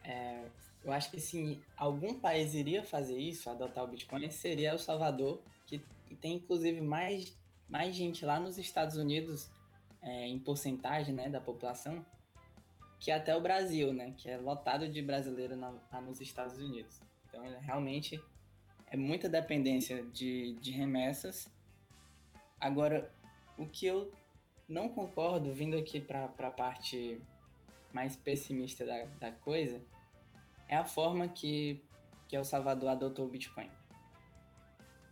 é, 0.05 0.45
eu 0.85 0.93
acho 0.93 1.11
que 1.11 1.21
se 1.21 1.61
algum 1.77 2.19
país 2.19 2.55
iria 2.55 2.83
fazer 2.83 3.19
isso, 3.19 3.51
adotar 3.51 3.85
o 3.85 3.89
Bitcoin, 3.89 4.31
seria 4.31 4.71
El 4.71 4.79
Salvador, 4.79 5.43
que 5.67 5.83
tem 6.21 6.37
inclusive 6.37 6.81
mais, 6.81 7.37
mais 7.69 7.95
gente 7.95 8.25
lá 8.25 8.41
nos 8.41 8.57
Estados 8.57 8.97
Unidos, 8.97 9.51
é, 10.01 10.27
em 10.27 10.39
porcentagem 10.39 11.15
né, 11.15 11.29
da 11.29 11.41
população, 11.41 12.05
que 12.99 13.11
até 13.11 13.37
o 13.37 13.41
Brasil, 13.41 13.93
né? 13.93 14.15
Que 14.17 14.31
é 14.31 14.37
lotado 14.37 14.89
de 14.89 15.01
brasileiro 15.03 15.57
na, 15.57 15.71
lá 15.93 16.01
nos 16.01 16.21
Estados 16.21 16.59
Unidos. 16.59 17.01
Então, 17.29 17.43
realmente 17.61 18.21
é 18.87 18.97
muita 18.97 19.29
dependência 19.29 20.03
de, 20.05 20.55
de 20.55 20.71
remessas. 20.71 21.53
Agora, 22.61 23.13
o 23.57 23.67
que 23.67 23.87
eu 23.87 24.11
não 24.69 24.89
concordo, 24.91 25.53
vindo 25.53 25.77
aqui 25.77 26.01
para 26.01 26.27
a 26.27 26.51
parte 26.51 27.21
mais 27.93 28.15
pessimista 28.15 28.85
da, 28.85 29.05
da 29.19 29.33
coisa, 29.33 29.83
é 30.69 30.77
a 30.77 30.85
forma 30.85 31.27
que, 31.27 31.83
que 32.29 32.37
El 32.37 32.45
Salvador 32.45 32.91
adotou 32.91 33.27
o 33.27 33.31
Bitcoin. 33.31 33.71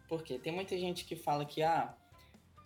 Por 0.06 0.22
quê? 0.22 0.38
Tem 0.38 0.52
muita 0.52 0.76
gente 0.76 1.04
que 1.04 1.16
fala 1.16 1.44
que, 1.44 1.62
ah, 1.62 1.96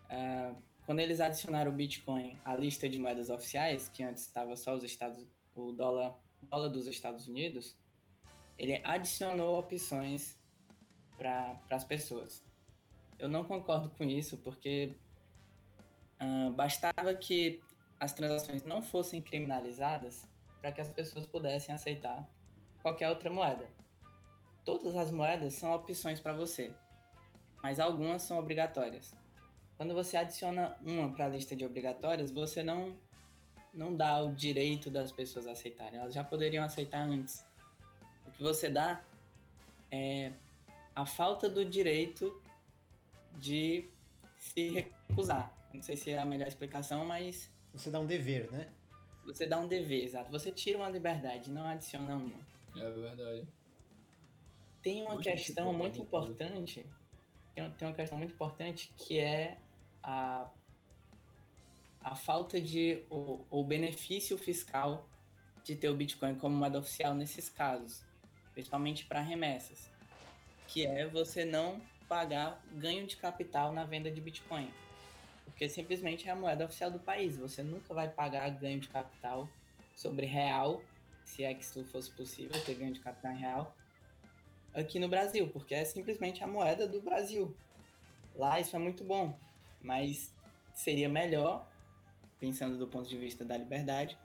uh, 0.06 0.62
quando 0.84 0.98
eles 0.98 1.20
adicionaram 1.20 1.70
o 1.70 1.74
Bitcoin 1.74 2.36
à 2.44 2.56
lista 2.56 2.88
de 2.88 2.98
moedas 2.98 3.30
oficiais, 3.30 3.88
que 3.88 4.02
antes 4.02 4.26
estava 4.26 4.56
só 4.56 4.74
os 4.74 4.82
Estados, 4.82 5.24
o 5.54 5.72
dólar, 5.72 6.18
dólar 6.42 6.68
dos 6.68 6.86
Estados 6.88 7.28
Unidos, 7.28 7.78
ele 8.58 8.80
adicionou 8.84 9.58
opções 9.58 10.38
para 11.16 11.58
as 11.70 11.84
pessoas. 11.84 12.44
Eu 13.18 13.28
não 13.28 13.44
concordo 13.44 13.90
com 13.90 14.04
isso, 14.04 14.36
porque 14.38 14.96
bastava 16.54 17.14
que 17.14 17.60
as 17.98 18.12
transações 18.12 18.64
não 18.64 18.82
fossem 18.82 19.20
criminalizadas 19.20 20.26
para 20.60 20.72
que 20.72 20.80
as 20.80 20.88
pessoas 20.88 21.26
pudessem 21.26 21.74
aceitar 21.74 22.28
qualquer 22.82 23.08
outra 23.08 23.30
moeda. 23.30 23.66
Todas 24.64 24.96
as 24.96 25.10
moedas 25.10 25.54
são 25.54 25.72
opções 25.72 26.20
para 26.20 26.32
você, 26.32 26.72
mas 27.62 27.80
algumas 27.80 28.22
são 28.22 28.38
obrigatórias. 28.38 29.14
Quando 29.76 29.94
você 29.94 30.16
adiciona 30.16 30.76
uma 30.82 31.10
para 31.10 31.24
a 31.24 31.28
lista 31.28 31.56
de 31.56 31.64
obrigatórias, 31.64 32.30
você 32.30 32.62
não 32.62 32.96
não 33.72 33.96
dá 33.96 34.20
o 34.20 34.34
direito 34.34 34.90
das 34.90 35.12
pessoas 35.12 35.46
aceitarem. 35.46 36.00
Elas 36.00 36.12
já 36.12 36.24
poderiam 36.24 36.64
aceitar 36.64 37.02
antes. 37.02 37.46
O 38.26 38.32
que 38.32 38.42
você 38.42 38.68
dá 38.68 39.00
é 39.92 40.32
a 40.94 41.06
falta 41.06 41.48
do 41.48 41.64
direito 41.64 42.42
de 43.38 43.88
se 44.36 44.70
recusar. 44.70 45.59
Não 45.72 45.82
sei 45.82 45.96
se 45.96 46.10
é 46.10 46.18
a 46.18 46.24
melhor 46.24 46.48
explicação, 46.48 47.04
mas. 47.04 47.50
Você 47.72 47.90
dá 47.90 48.00
um 48.00 48.06
dever, 48.06 48.50
né? 48.50 48.68
Você 49.24 49.46
dá 49.46 49.58
um 49.58 49.68
dever, 49.68 50.04
exato. 50.04 50.30
Você 50.30 50.50
tira 50.50 50.78
uma 50.78 50.88
liberdade, 50.88 51.50
não 51.50 51.64
adiciona 51.64 52.16
uma. 52.16 52.40
É 52.76 52.90
verdade. 52.90 53.48
Tem 54.82 55.02
uma 55.02 55.20
questão 55.20 55.72
muito 55.72 56.00
importante. 56.00 56.84
Tem 57.54 57.88
uma 57.88 57.94
questão 57.94 58.16
muito 58.16 58.32
importante 58.32 58.92
que 58.96 59.18
é 59.18 59.58
a, 60.02 60.48
a 62.00 62.14
falta 62.14 62.60
de 62.60 63.04
o, 63.10 63.44
o 63.50 63.62
benefício 63.62 64.38
fiscal 64.38 65.06
de 65.62 65.76
ter 65.76 65.88
o 65.88 65.94
Bitcoin 65.94 66.34
como 66.36 66.56
moeda 66.56 66.78
oficial 66.78 67.14
nesses 67.14 67.48
casos, 67.48 68.02
principalmente 68.54 69.04
para 69.04 69.20
remessas, 69.20 69.90
que 70.66 70.86
é 70.86 71.06
você 71.06 71.44
não 71.44 71.80
pagar 72.08 72.60
ganho 72.72 73.06
de 73.06 73.16
capital 73.16 73.72
na 73.72 73.84
venda 73.84 74.10
de 74.10 74.20
Bitcoin, 74.20 74.70
porque 75.50 75.68
simplesmente 75.68 76.28
é 76.28 76.32
a 76.32 76.36
moeda 76.36 76.64
oficial 76.64 76.90
do 76.90 76.98
país. 76.98 77.36
Você 77.36 77.62
nunca 77.62 77.92
vai 77.92 78.08
pagar 78.08 78.48
ganho 78.50 78.80
de 78.80 78.88
capital 78.88 79.48
sobre 79.94 80.24
real, 80.24 80.80
se 81.24 81.44
é 81.44 81.52
que 81.52 81.62
isso 81.62 81.84
fosse 81.84 82.10
possível 82.10 82.58
ter 82.64 82.74
ganho 82.74 82.92
de 82.92 83.00
capital 83.00 83.32
em 83.32 83.38
real, 83.38 83.76
aqui 84.72 84.98
no 84.98 85.08
Brasil, 85.08 85.48
porque 85.48 85.74
é 85.74 85.84
simplesmente 85.84 86.42
a 86.42 86.46
moeda 86.46 86.86
do 86.86 87.00
Brasil. 87.00 87.54
Lá 88.34 88.58
isso 88.60 88.74
é 88.74 88.78
muito 88.78 89.04
bom, 89.04 89.38
mas 89.82 90.32
seria 90.72 91.08
melhor, 91.08 91.68
pensando 92.38 92.78
do 92.78 92.86
ponto 92.86 93.08
de 93.08 93.18
vista 93.18 93.44
da 93.44 93.56
liberdade, 93.56 94.16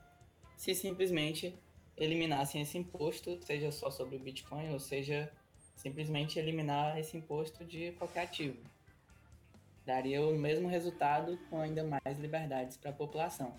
se 0.55 0.73
simplesmente 0.73 1.57
eliminassem 1.97 2.61
esse 2.61 2.77
imposto, 2.77 3.37
seja 3.43 3.71
só 3.71 3.89
sobre 3.89 4.15
o 4.15 4.19
Bitcoin, 4.19 4.71
ou 4.71 4.79
seja, 4.79 5.31
simplesmente 5.75 6.39
eliminar 6.39 6.97
esse 6.97 7.17
imposto 7.17 7.65
de 7.65 7.91
qualquer 7.93 8.21
ativo. 8.21 8.57
Daria 9.85 10.21
o 10.21 10.37
mesmo 10.37 10.67
resultado 10.67 11.37
com 11.49 11.59
ainda 11.59 11.83
mais 11.83 12.19
liberdades 12.19 12.77
para 12.77 12.89
a 12.89 12.93
população. 12.93 13.53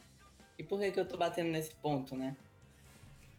E 0.59 0.62
por 0.62 0.80
que, 0.80 0.90
que 0.90 0.99
eu 0.99 1.04
estou 1.04 1.18
batendo 1.18 1.50
nesse 1.50 1.75
ponto, 1.76 2.16
né? 2.16 2.37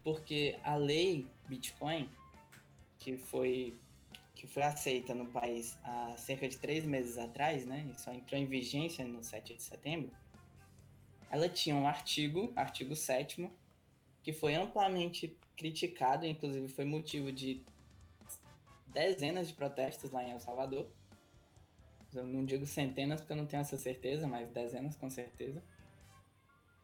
Porque 0.04 0.58
a 0.64 0.76
lei 0.76 1.28
Bitcoin, 1.48 2.10
que 2.98 3.18
foi 3.18 3.78
que 4.36 4.46
foi 4.46 4.62
aceita 4.62 5.16
no 5.16 5.26
país 5.26 5.76
há 5.84 6.14
cerca 6.16 6.48
de 6.48 6.58
três 6.58 6.86
meses 6.86 7.18
atrás, 7.18 7.66
né, 7.66 7.90
e 7.92 8.00
só 8.00 8.14
entrou 8.14 8.40
em 8.40 8.46
vigência 8.46 9.04
no 9.04 9.24
7 9.24 9.56
de 9.56 9.64
setembro, 9.64 10.12
ela 11.32 11.50
tinha 11.50 11.76
um 11.76 11.88
artigo, 11.88 12.54
artigo 12.56 12.96
7 12.96 13.50
que 14.22 14.32
foi 14.32 14.54
amplamente 14.54 15.36
criticado, 15.56 16.26
inclusive 16.26 16.68
foi 16.68 16.86
motivo 16.86 17.32
de 17.32 17.64
dezenas 18.88 19.48
de 19.48 19.54
protestos 19.54 20.12
lá 20.12 20.24
em 20.24 20.32
El 20.32 20.40
Salvador. 20.40 20.88
Eu 22.14 22.26
não 22.26 22.46
digo 22.46 22.66
centenas 22.66 23.20
porque 23.20 23.34
eu 23.34 23.38
não 23.38 23.46
tenho 23.46 23.62
essa 23.62 23.78
certeza, 23.78 24.28
mas 24.28 24.50
dezenas 24.50 24.96
com 24.96 25.10
certeza. 25.10 25.62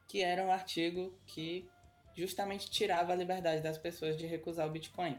Que 0.07 0.21
era 0.21 0.43
um 0.45 0.51
artigo 0.51 1.13
que 1.25 1.67
justamente 2.15 2.69
tirava 2.69 3.13
a 3.13 3.15
liberdade 3.15 3.61
das 3.61 3.77
pessoas 3.77 4.17
de 4.17 4.25
recusar 4.25 4.67
o 4.67 4.71
Bitcoin. 4.71 5.17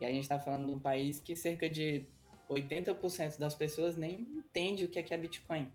E 0.00 0.04
a 0.04 0.08
gente 0.08 0.22
está 0.22 0.38
falando 0.38 0.66
de 0.66 0.72
um 0.72 0.78
país 0.78 1.20
que 1.20 1.34
cerca 1.34 1.68
de 1.68 2.04
80% 2.48 3.38
das 3.38 3.54
pessoas 3.54 3.96
nem 3.96 4.20
entende 4.20 4.84
o 4.84 4.88
que 4.88 4.98
é, 4.98 5.02
que 5.02 5.14
é 5.14 5.18
Bitcoin. 5.18 5.70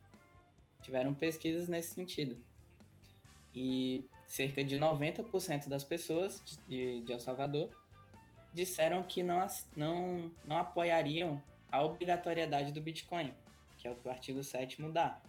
Tiveram 0.82 1.14
pesquisas 1.14 1.68
nesse 1.68 1.96
sentido. 1.96 2.38
E 3.54 4.06
cerca 4.28 4.64
de 4.64 4.78
90% 4.78 5.68
das 5.68 5.84
pessoas 5.84 6.44
de, 6.68 7.02
de 7.02 7.12
El 7.12 7.20
Salvador 7.20 7.70
disseram 8.54 9.04
que 9.04 9.24
não, 9.24 9.46
não, 9.76 10.32
não 10.46 10.58
apoiariam 10.58 11.42
a 11.72 11.84
obrigatoriedade 11.84 12.72
do 12.72 12.82
Bitcoin, 12.82 13.34
que 13.78 13.88
é 13.88 13.92
o 13.92 13.96
que 13.96 14.08
o 14.08 14.12
artigo 14.12 14.44
7 14.44 14.82
dá. 14.92 15.22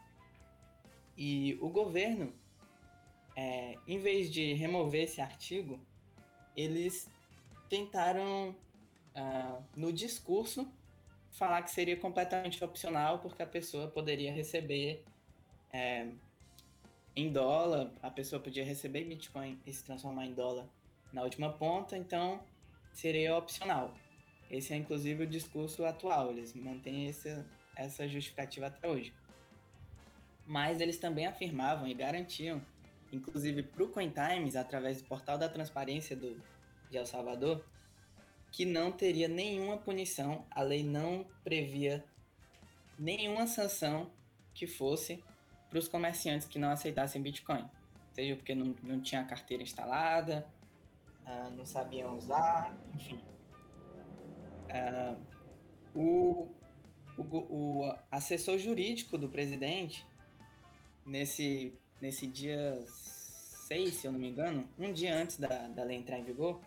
E 1.17 1.59
o 1.61 1.69
governo, 1.69 2.33
é, 3.37 3.77
em 3.87 3.99
vez 3.99 4.31
de 4.31 4.53
remover 4.55 5.05
esse 5.05 5.21
artigo, 5.21 5.79
eles 6.57 7.09
tentaram 7.69 8.51
uh, 9.17 9.63
no 9.77 9.93
discurso, 9.93 10.71
falar 11.31 11.63
que 11.63 11.71
seria 11.71 11.97
completamente 11.97 12.63
opcional, 12.63 13.19
porque 13.21 13.43
a 13.43 13.47
pessoa 13.47 13.89
poderia 13.89 14.33
receber 14.33 15.03
é, 15.73 16.09
em 17.17 17.33
dólar, 17.33 17.91
a 18.03 18.11
pessoa 18.11 18.41
podia 18.41 18.65
receber 18.65 19.05
Bitcoin 19.05 19.59
e 19.67 19.73
se 19.73 19.85
transformar 19.85 20.27
em 20.27 20.35
dólar 20.35 20.67
na 21.13 21.23
última 21.23 21.53
ponta, 21.53 21.97
então 21.97 22.41
seria 22.93 23.37
opcional. 23.37 23.95
Esse 24.53 24.75
é 24.75 24.77
inclusive 24.77 25.25
o 25.25 25.27
discurso 25.27 25.83
atual, 25.83 26.31
eles 26.31 26.55
mantêm 26.55 27.07
esse, 27.07 27.43
essa 27.75 28.07
justificativa 28.07 28.67
até 28.67 28.87
hoje. 28.87 29.15
Mas 30.47 30.79
eles 30.79 30.99
também 30.99 31.27
afirmavam 31.27 31.89
e 31.89 31.95
garantiam, 31.95 32.61
inclusive 33.11 33.63
para 33.63 33.83
o 33.83 33.89
CoinTimes, 33.89 34.55
através 34.55 35.01
do 35.01 35.09
portal 35.09 35.39
da 35.39 35.49
transparência 35.49 36.15
do, 36.15 36.39
de 36.91 36.99
El 36.99 37.07
Salvador, 37.07 37.65
que 38.51 38.67
não 38.67 38.93
teria 38.93 39.27
nenhuma 39.27 39.79
punição, 39.79 40.45
a 40.51 40.61
lei 40.61 40.85
não 40.85 41.27
previa 41.43 42.05
nenhuma 42.99 43.47
sanção 43.47 44.11
que 44.53 44.67
fosse 44.67 45.25
para 45.71 45.79
os 45.79 45.89
comerciantes 45.89 46.47
que 46.47 46.59
não 46.59 46.69
aceitassem 46.69 47.23
Bitcoin. 47.23 47.65
Seja 48.13 48.37
porque 48.37 48.55
não, 48.55 48.75
não 48.83 49.01
tinha 49.01 49.25
carteira 49.25 49.63
instalada, 49.63 50.47
uh, 51.25 51.51
não 51.57 51.65
sabiam 51.65 52.15
usar, 52.19 52.77
enfim. 52.95 53.32
Uh, 54.73 55.21
o, 55.95 56.49
o, 57.19 57.83
o, 57.85 57.95
assessor 58.11 58.59
jurídico 58.59 59.19
do 59.19 59.29
presidente, 59.29 60.07
nesse, 61.05 61.79
nesse 62.01 62.27
dia 62.27 62.83
6, 62.87 63.95
se 63.95 64.07
eu 64.07 64.13
não 64.13 64.19
me 64.19 64.31
engano, 64.31 64.67
um 64.79 64.93
dia 64.93 65.15
antes 65.15 65.37
da, 65.37 65.69
da 65.69 65.85
lei 65.85 65.99
entrar 65.99 66.19
em 66.19 66.25
vigor, 66.25 66.61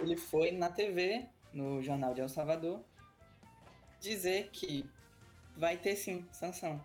ele 0.00 0.16
foi 0.16 0.50
na 0.50 0.70
TV, 0.70 1.26
no 1.52 1.82
Jornal 1.82 2.12
de 2.12 2.20
El 2.20 2.28
Salvador, 2.28 2.84
dizer 4.00 4.50
que 4.50 4.84
vai 5.56 5.76
ter 5.76 5.96
sim 5.96 6.26
sanção. 6.30 6.80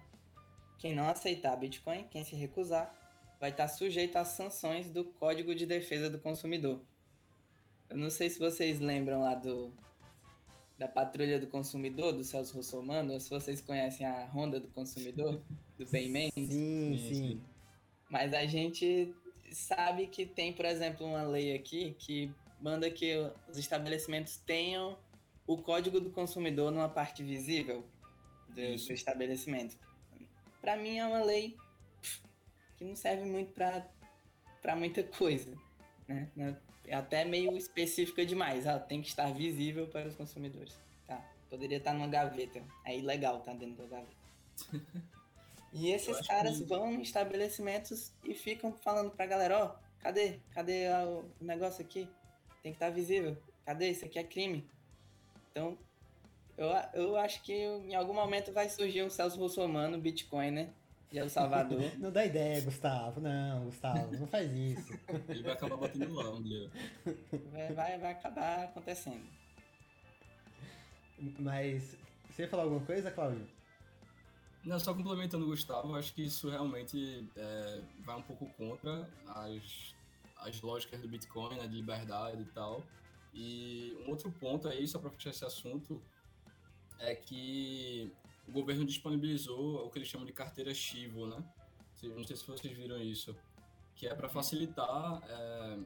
Quem 0.80 0.96
não 0.96 1.08
aceitar 1.08 1.56
Bitcoin, 1.56 2.08
quem 2.10 2.24
se 2.24 2.36
recusar, 2.36 2.94
vai 3.39 3.50
estar 3.50 3.68
sujeito 3.68 4.18
às 4.18 4.30
sanções 4.30 4.89
do 4.89 5.03
Código 5.03 5.53
de 5.53 5.65
Defesa 5.65 6.10
do 6.10 6.18
Consumidor. 6.18 6.82
Eu 7.89 7.98
não 7.98 8.10
sei 8.10 8.30
se 8.30 8.39
vocês 8.39 8.80
lembram 8.80 9.22
lá 9.22 9.36
do 9.36 9.72
da 10.77 10.88
Patrulha 10.88 11.39
do 11.39 11.48
Consumidor, 11.48 12.13
do 12.13 12.24
Celso 12.24 12.56
Russomano, 12.56 13.20
se 13.20 13.30
vocês 13.30 13.62
conhecem 13.62 14.06
a 14.06 14.25
Ronda 14.25 14.60
do 14.60 14.68
Consumidor, 14.70 15.42
do 15.77 15.86
Ben 15.86 16.10
Mendes. 16.10 16.50
Sim, 16.50 16.98
sim. 16.98 17.42
Mas 18.10 18.34
a 18.34 18.46
gente 18.46 19.13
sabe 19.51 20.08
que 20.08 20.25
tem, 20.25 20.51
por 20.53 20.65
exemplo, 20.65 21.06
uma 21.06 21.24
lei 21.24 21.56
aqui 21.56 21.96
que 22.00 22.32
manda 22.60 22.89
que 22.89 23.15
os 23.48 23.58
estabelecimentos 23.58 24.38
tenham 24.38 24.98
o 25.46 25.58
código 25.58 26.00
do 26.00 26.10
consumidor 26.10 26.72
numa 26.72 26.89
parte 26.89 27.24
visível 27.24 27.86
do, 28.50 28.56
do 28.56 28.94
estabelecimento. 28.94 29.77
Para 30.62 30.77
mim 30.77 30.98
é 30.98 31.06
uma 31.06 31.24
lei 31.24 31.58
que 32.77 32.86
não 32.86 32.96
serve 32.96 33.25
muito 33.25 33.53
para 33.53 34.75
muita 34.75 35.03
coisa, 35.03 35.53
né? 36.07 36.57
É 36.86 36.95
até 36.95 37.24
meio 37.24 37.55
específica 37.55 38.25
demais. 38.25 38.65
Ela 38.65 38.79
tem 38.79 39.01
que 39.01 39.07
estar 39.07 39.31
visível 39.33 39.88
para 39.88 40.07
os 40.07 40.15
consumidores. 40.15 40.77
Tá? 41.07 41.24
Poderia 41.50 41.77
estar 41.77 41.93
numa 41.93 42.07
gaveta. 42.07 42.62
É 42.86 42.98
ilegal 42.98 43.39
estar 43.39 43.53
dentro 43.53 43.83
da 43.88 43.98
gaveta. 43.98 44.24
E 45.75 45.89
esses 45.89 46.22
caras 46.27 46.60
que... 46.60 46.65
vão 46.65 46.91
em 46.93 47.01
estabelecimentos 47.01 48.13
e 48.24 48.36
ficam 48.36 48.72
falando 48.72 49.10
pra 49.10 49.25
galera, 49.25 49.57
ó, 49.57 49.65
oh, 49.65 50.03
cadê? 50.03 50.39
Cadê 50.51 50.88
o 50.89 51.25
negócio 51.41 51.83
aqui? 51.83 52.07
tem 52.63 52.72
que 52.72 52.77
estar 52.77 52.89
visível. 52.89 53.38
Cadê? 53.65 53.89
Isso 53.89 54.05
aqui 54.05 54.17
é 54.17 54.24
crime. 54.24 54.65
Então, 55.51 55.77
eu, 56.57 56.69
eu 56.93 57.17
acho 57.17 57.43
que 57.43 57.53
em 57.53 57.93
algum 57.93 58.13
momento 58.13 58.53
vai 58.53 58.69
surgir 58.69 59.03
um 59.03 59.10
Celso 59.10 59.38
Russomano, 59.38 60.00
Bitcoin, 60.00 60.51
né? 60.51 60.69
De 61.13 61.20
El 61.20 61.29
Salvador. 61.29 61.79
não 62.00 62.12
dá 62.12 62.25
ideia, 62.25 62.60
Gustavo. 62.62 63.22
Não, 63.22 63.65
Gustavo, 63.65 64.17
não 64.17 64.25
faz 64.25 64.51
isso. 64.51 65.00
Ele 65.29 65.43
vai 65.43 65.53
acabar 65.53 65.77
batendo 65.77 66.12
lá 66.12 66.32
um 66.32 66.41
Vai, 67.51 67.72
vai, 67.72 68.00
vai 68.00 68.12
acabar 68.13 68.63
acontecendo. 68.63 69.24
Mas, 71.38 71.96
você 72.31 72.42
ia 72.42 72.50
falar 72.50 72.64
alguma 72.64 72.83
coisa, 72.83 73.11
Cláudio? 73.11 73.48
Não, 74.64 74.79
só 74.79 74.92
complementando 74.92 75.46
o 75.46 75.50
Gustavo, 75.50 75.96
acho 75.96 76.11
que 76.16 76.24
isso 76.24 76.50
realmente 76.50 77.29
é, 77.38 77.81
vai 78.03 78.18
um 78.18 78.24
pouco 78.24 78.48
contra 78.57 79.07
as 79.27 79.94
as 80.38 80.59
lógicas 80.61 81.00
do 81.00 81.07
Bitcoin, 81.07 81.55
né, 81.55 81.68
de 81.68 81.75
liberdade 81.75 82.42
e 82.42 82.46
tal. 82.46 82.83
E 83.33 83.96
um 84.05 84.09
outro 84.09 84.31
ponto 84.31 84.68
aí, 84.68 84.85
só 84.88 85.00
para 85.00 85.11
fechar 85.11 85.29
esse 85.29 85.46
assunto, 85.46 86.01
é 87.00 87.16
que 87.16 88.11
o 88.48 88.51
governo 88.51 88.86
disponibilizou 88.86 89.86
o 89.86 89.90
que 89.90 90.00
eles 90.00 90.08
chamam 90.08 90.25
de 90.25 90.34
carteira 90.34 90.74
Chivo, 90.74 91.27
né? 91.27 91.44
Não 92.03 92.24
sei 92.24 92.36
se 92.36 92.46
vocês 92.46 92.74
viram 92.75 93.01
isso, 93.01 93.36
que 93.96 94.08
é 94.08 94.14
para 94.14 94.27
facilitar 94.27 95.22
é, 95.25 95.79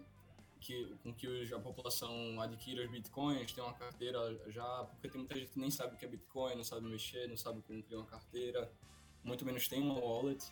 que, 0.59 0.95
com 1.03 1.13
que 1.13 1.53
a 1.53 1.59
população 1.59 2.41
adquira 2.41 2.83
os 2.83 2.89
bitcoins, 2.89 3.51
tenha 3.51 3.67
uma 3.67 3.73
carteira 3.73 4.19
já, 4.47 4.83
porque 4.85 5.09
tem 5.09 5.19
muita 5.19 5.37
gente 5.37 5.51
que 5.51 5.59
nem 5.59 5.69
sabe 5.69 5.95
o 5.95 5.97
que 5.97 6.05
é 6.05 6.07
bitcoin, 6.07 6.55
não 6.55 6.63
sabe 6.63 6.87
mexer, 6.87 7.27
não 7.27 7.37
sabe 7.37 7.61
como 7.61 7.83
criar 7.83 7.99
uma 7.99 8.07
carteira, 8.07 8.71
muito 9.23 9.45
menos 9.45 9.67
tem 9.67 9.81
uma 9.81 9.99
wallet. 9.99 10.43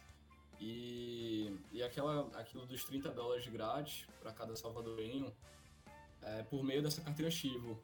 E, 0.60 1.54
e 1.72 1.84
aquela, 1.84 2.28
aquilo 2.40 2.66
dos 2.66 2.86
30 2.86 3.12
dólares 3.12 3.46
grátis 3.48 4.08
para 4.22 4.32
cada 4.32 4.56
salvadorenho 4.56 5.36
é, 6.22 6.44
por 6.44 6.64
meio 6.64 6.82
dessa 6.82 7.02
carteira 7.02 7.30
Chivo. 7.30 7.84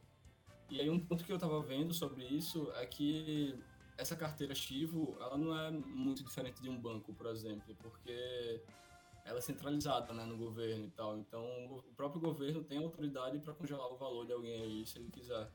E 0.70 0.80
aí 0.80 0.90
um 0.90 1.00
ponto 1.00 1.26
que 1.26 1.32
eu 1.32 1.36
estava 1.36 1.62
vendo 1.62 1.94
sobre 1.94 2.24
isso 2.24 2.72
é 2.76 2.86
que 2.86 3.60
essa 4.02 4.16
carteira 4.16 4.56
Chivo, 4.56 5.16
ela 5.20 5.38
não 5.38 5.58
é 5.58 5.70
muito 5.70 6.24
diferente 6.24 6.60
de 6.60 6.70
um 6.70 6.80
banco, 6.80 7.14
por 7.14 7.28
exemplo, 7.28 7.76
porque 7.76 8.62
ela 9.24 9.38
é 9.38 9.42
centralizada 9.42 10.12
né, 10.12 10.26
no 10.26 10.36
governo 10.36 10.86
e 10.86 10.90
tal. 10.90 11.18
Então 11.18 11.44
o 11.66 11.84
próprio 11.96 12.20
governo 12.20 12.64
tem 12.64 12.80
autoridade 12.80 13.40
para 13.40 13.54
congelar 13.54 13.88
o 13.92 13.98
valor 13.98 14.26
de 14.26 14.34
alguém 14.34 14.60
aí, 14.62 14.86
se 14.86 14.98
ele 14.98 15.12
quiser. 15.12 15.48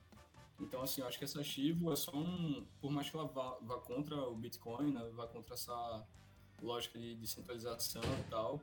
Então, 0.61 0.81
assim, 0.81 1.03
eu 1.03 1.09
acho 1.09 1.19
que 1.19 1.25
essa 1.25 1.43
Chivo 1.43 1.93
é 1.93 1.97
só 1.97 2.17
um. 2.17 2.65
Por 2.81 2.91
mais 2.91 3.11
que 3.11 3.17
ela 3.17 3.27
vá, 3.27 3.59
vá 3.61 3.79
contra 3.79 4.17
o 4.17 4.35
Bitcoin, 4.35 4.93
né, 4.93 5.05
vá 5.13 5.27
contra 5.27 5.55
essa 5.55 6.07
lógica 6.63 6.99
de 6.99 7.15
descentralização 7.17 8.03
e 8.03 8.31
tal, 8.31 8.63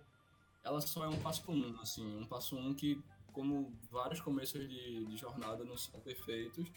ela 0.63 0.82
só 0.82 1.04
é 1.04 1.10
um 1.10 1.19
passo 1.19 1.43
um, 1.52 1.80
assim, 1.82 2.17
um 2.17 2.26
passo 2.26 2.56
um 2.56 2.74
que, 2.74 3.00
como 3.32 3.78
vários 3.91 4.19
começos 4.22 4.67
de, 4.67 5.06
de 5.06 5.17
jornada 5.17 5.63
não 5.63 5.78
são 5.78 6.00
perfeitos, 6.00 6.72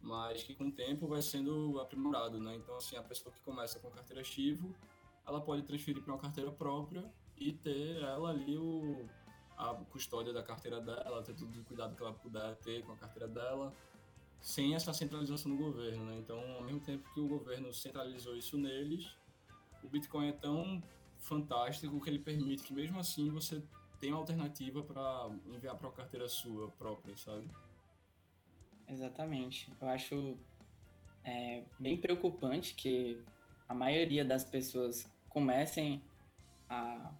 mas 0.00 0.42
que 0.42 0.54
com 0.54 0.68
o 0.68 0.72
tempo 0.72 1.06
vai 1.06 1.22
sendo 1.22 1.78
aprimorado, 1.80 2.38
né? 2.38 2.54
Então, 2.56 2.76
assim, 2.76 2.96
a 2.96 3.02
pessoa 3.02 3.32
que 3.34 3.40
começa 3.40 3.78
com 3.78 3.90
carteira 3.90 4.22
Chivo, 4.22 4.74
ela 5.26 5.40
pode 5.40 5.62
transferir 5.62 6.02
para 6.02 6.12
uma 6.12 6.20
carteira 6.20 6.50
própria 6.50 7.04
e 7.36 7.52
ter 7.52 8.02
ela 8.02 8.30
ali 8.30 8.56
o, 8.56 9.06
a 9.56 9.74
custódia 9.90 10.32
da 10.32 10.42
carteira 10.42 10.80
dela, 10.80 11.22
ter 11.22 11.34
todo 11.34 11.54
o 11.58 11.64
cuidado 11.64 11.94
que 11.94 12.02
ela 12.02 12.12
puder 12.12 12.56
ter 12.56 12.82
com 12.84 12.92
a 12.92 12.96
carteira 12.96 13.28
dela, 13.28 13.74
sem 14.40 14.74
essa 14.74 14.92
centralização 14.92 15.50
do 15.50 15.58
governo, 15.58 16.04
né? 16.06 16.16
Então, 16.16 16.40
ao 16.56 16.62
mesmo 16.62 16.80
tempo 16.80 17.12
que 17.12 17.20
o 17.20 17.28
governo 17.28 17.72
centralizou 17.72 18.36
isso 18.36 18.56
neles, 18.56 19.16
o 19.82 19.88
Bitcoin 19.88 20.28
é 20.28 20.32
tão 20.32 20.82
fantástico 21.18 22.00
que 22.00 22.08
ele 22.08 22.18
permite 22.18 22.62
que 22.62 22.72
mesmo 22.72 22.98
assim 22.98 23.30
você 23.30 23.62
tenha 23.98 24.14
uma 24.14 24.20
alternativa 24.20 24.82
para 24.82 25.28
enviar 25.46 25.76
para 25.76 25.88
uma 25.88 25.94
carteira 25.94 26.28
sua 26.28 26.68
própria, 26.70 27.16
sabe? 27.16 27.48
Exatamente. 28.88 29.70
Eu 29.80 29.88
acho 29.88 30.36
é, 31.24 31.62
bem 31.78 31.96
preocupante 31.96 32.74
que 32.74 33.22
a 33.68 33.74
maioria 33.74 34.24
das 34.24 34.44
pessoas 34.44 35.10
comecem 35.28 36.02
a, 36.68 37.12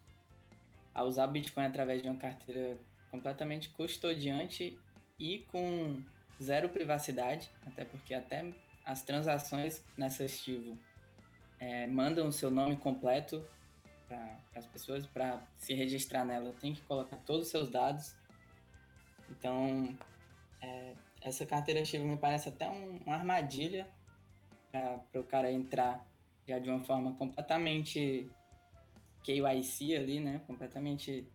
a 0.95 1.05
usar 1.05 1.27
Bitcoin 1.27 1.67
através 1.67 2.03
de 2.03 2.09
uma 2.09 2.19
carteira 2.19 2.79
completamente 3.11 3.69
custodiante 3.71 4.79
e 5.19 5.41
com 5.51 6.03
zero 6.43 6.69
privacidade, 6.69 7.51
até 7.67 7.85
porque 7.85 8.15
até 8.15 8.53
as 8.85 9.03
transações 9.03 9.85
nessa 9.97 10.25
estivo 10.25 10.79
é, 11.61 11.87
mandam 11.87 12.29
o 12.29 12.33
seu 12.33 12.51
nome 12.51 12.77
completo 12.77 13.45
para 14.07 14.39
as 14.55 14.67
pessoas 14.67 15.07
para 15.07 15.43
se 15.57 15.75
registrar 15.75 16.25
nela. 16.25 16.55
Tem 16.61 16.73
que 16.73 16.81
colocar 16.83 17.17
todos 17.19 17.47
os 17.47 17.51
seus 17.51 17.69
dados. 17.69 18.15
Então, 19.31 19.97
é, 20.63 20.95
essa 21.21 21.45
carteira 21.45 21.81
ativa 21.81 22.05
me 22.05 22.17
parece 22.17 22.49
até 22.49 22.69
um, 22.69 22.99
uma 23.05 23.15
armadilha 23.15 23.89
para 24.71 25.21
o 25.21 25.25
cara 25.25 25.51
entrar 25.51 26.07
já 26.47 26.59
de 26.59 26.71
uma 26.71 26.81
forma 26.81 27.15
completamente 27.15 28.31
KYC 29.23 29.97
ali, 29.97 30.21
né? 30.21 30.41
Completamente 30.47 31.27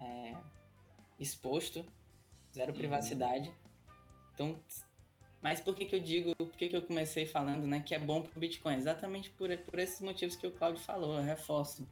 é, 0.00 0.34
exposto, 1.18 1.84
zero 2.54 2.72
uhum. 2.72 2.78
privacidade. 2.78 3.52
Então, 4.34 4.60
mas 5.40 5.60
por 5.60 5.74
que, 5.74 5.84
que 5.84 5.96
eu 5.96 6.00
digo, 6.00 6.34
por 6.36 6.56
que, 6.56 6.68
que 6.68 6.76
eu 6.76 6.82
comecei 6.82 7.26
falando 7.26 7.66
né, 7.66 7.80
que 7.80 7.94
é 7.94 7.98
bom 7.98 8.22
para 8.22 8.36
o 8.36 8.40
Bitcoin? 8.40 8.76
Exatamente 8.76 9.30
por, 9.30 9.56
por 9.58 9.78
esses 9.78 10.00
motivos 10.00 10.36
que 10.36 10.46
o 10.46 10.52
Claudio 10.52 10.80
falou, 10.82 11.16
eu 11.16 11.22
reforço. 11.22 11.88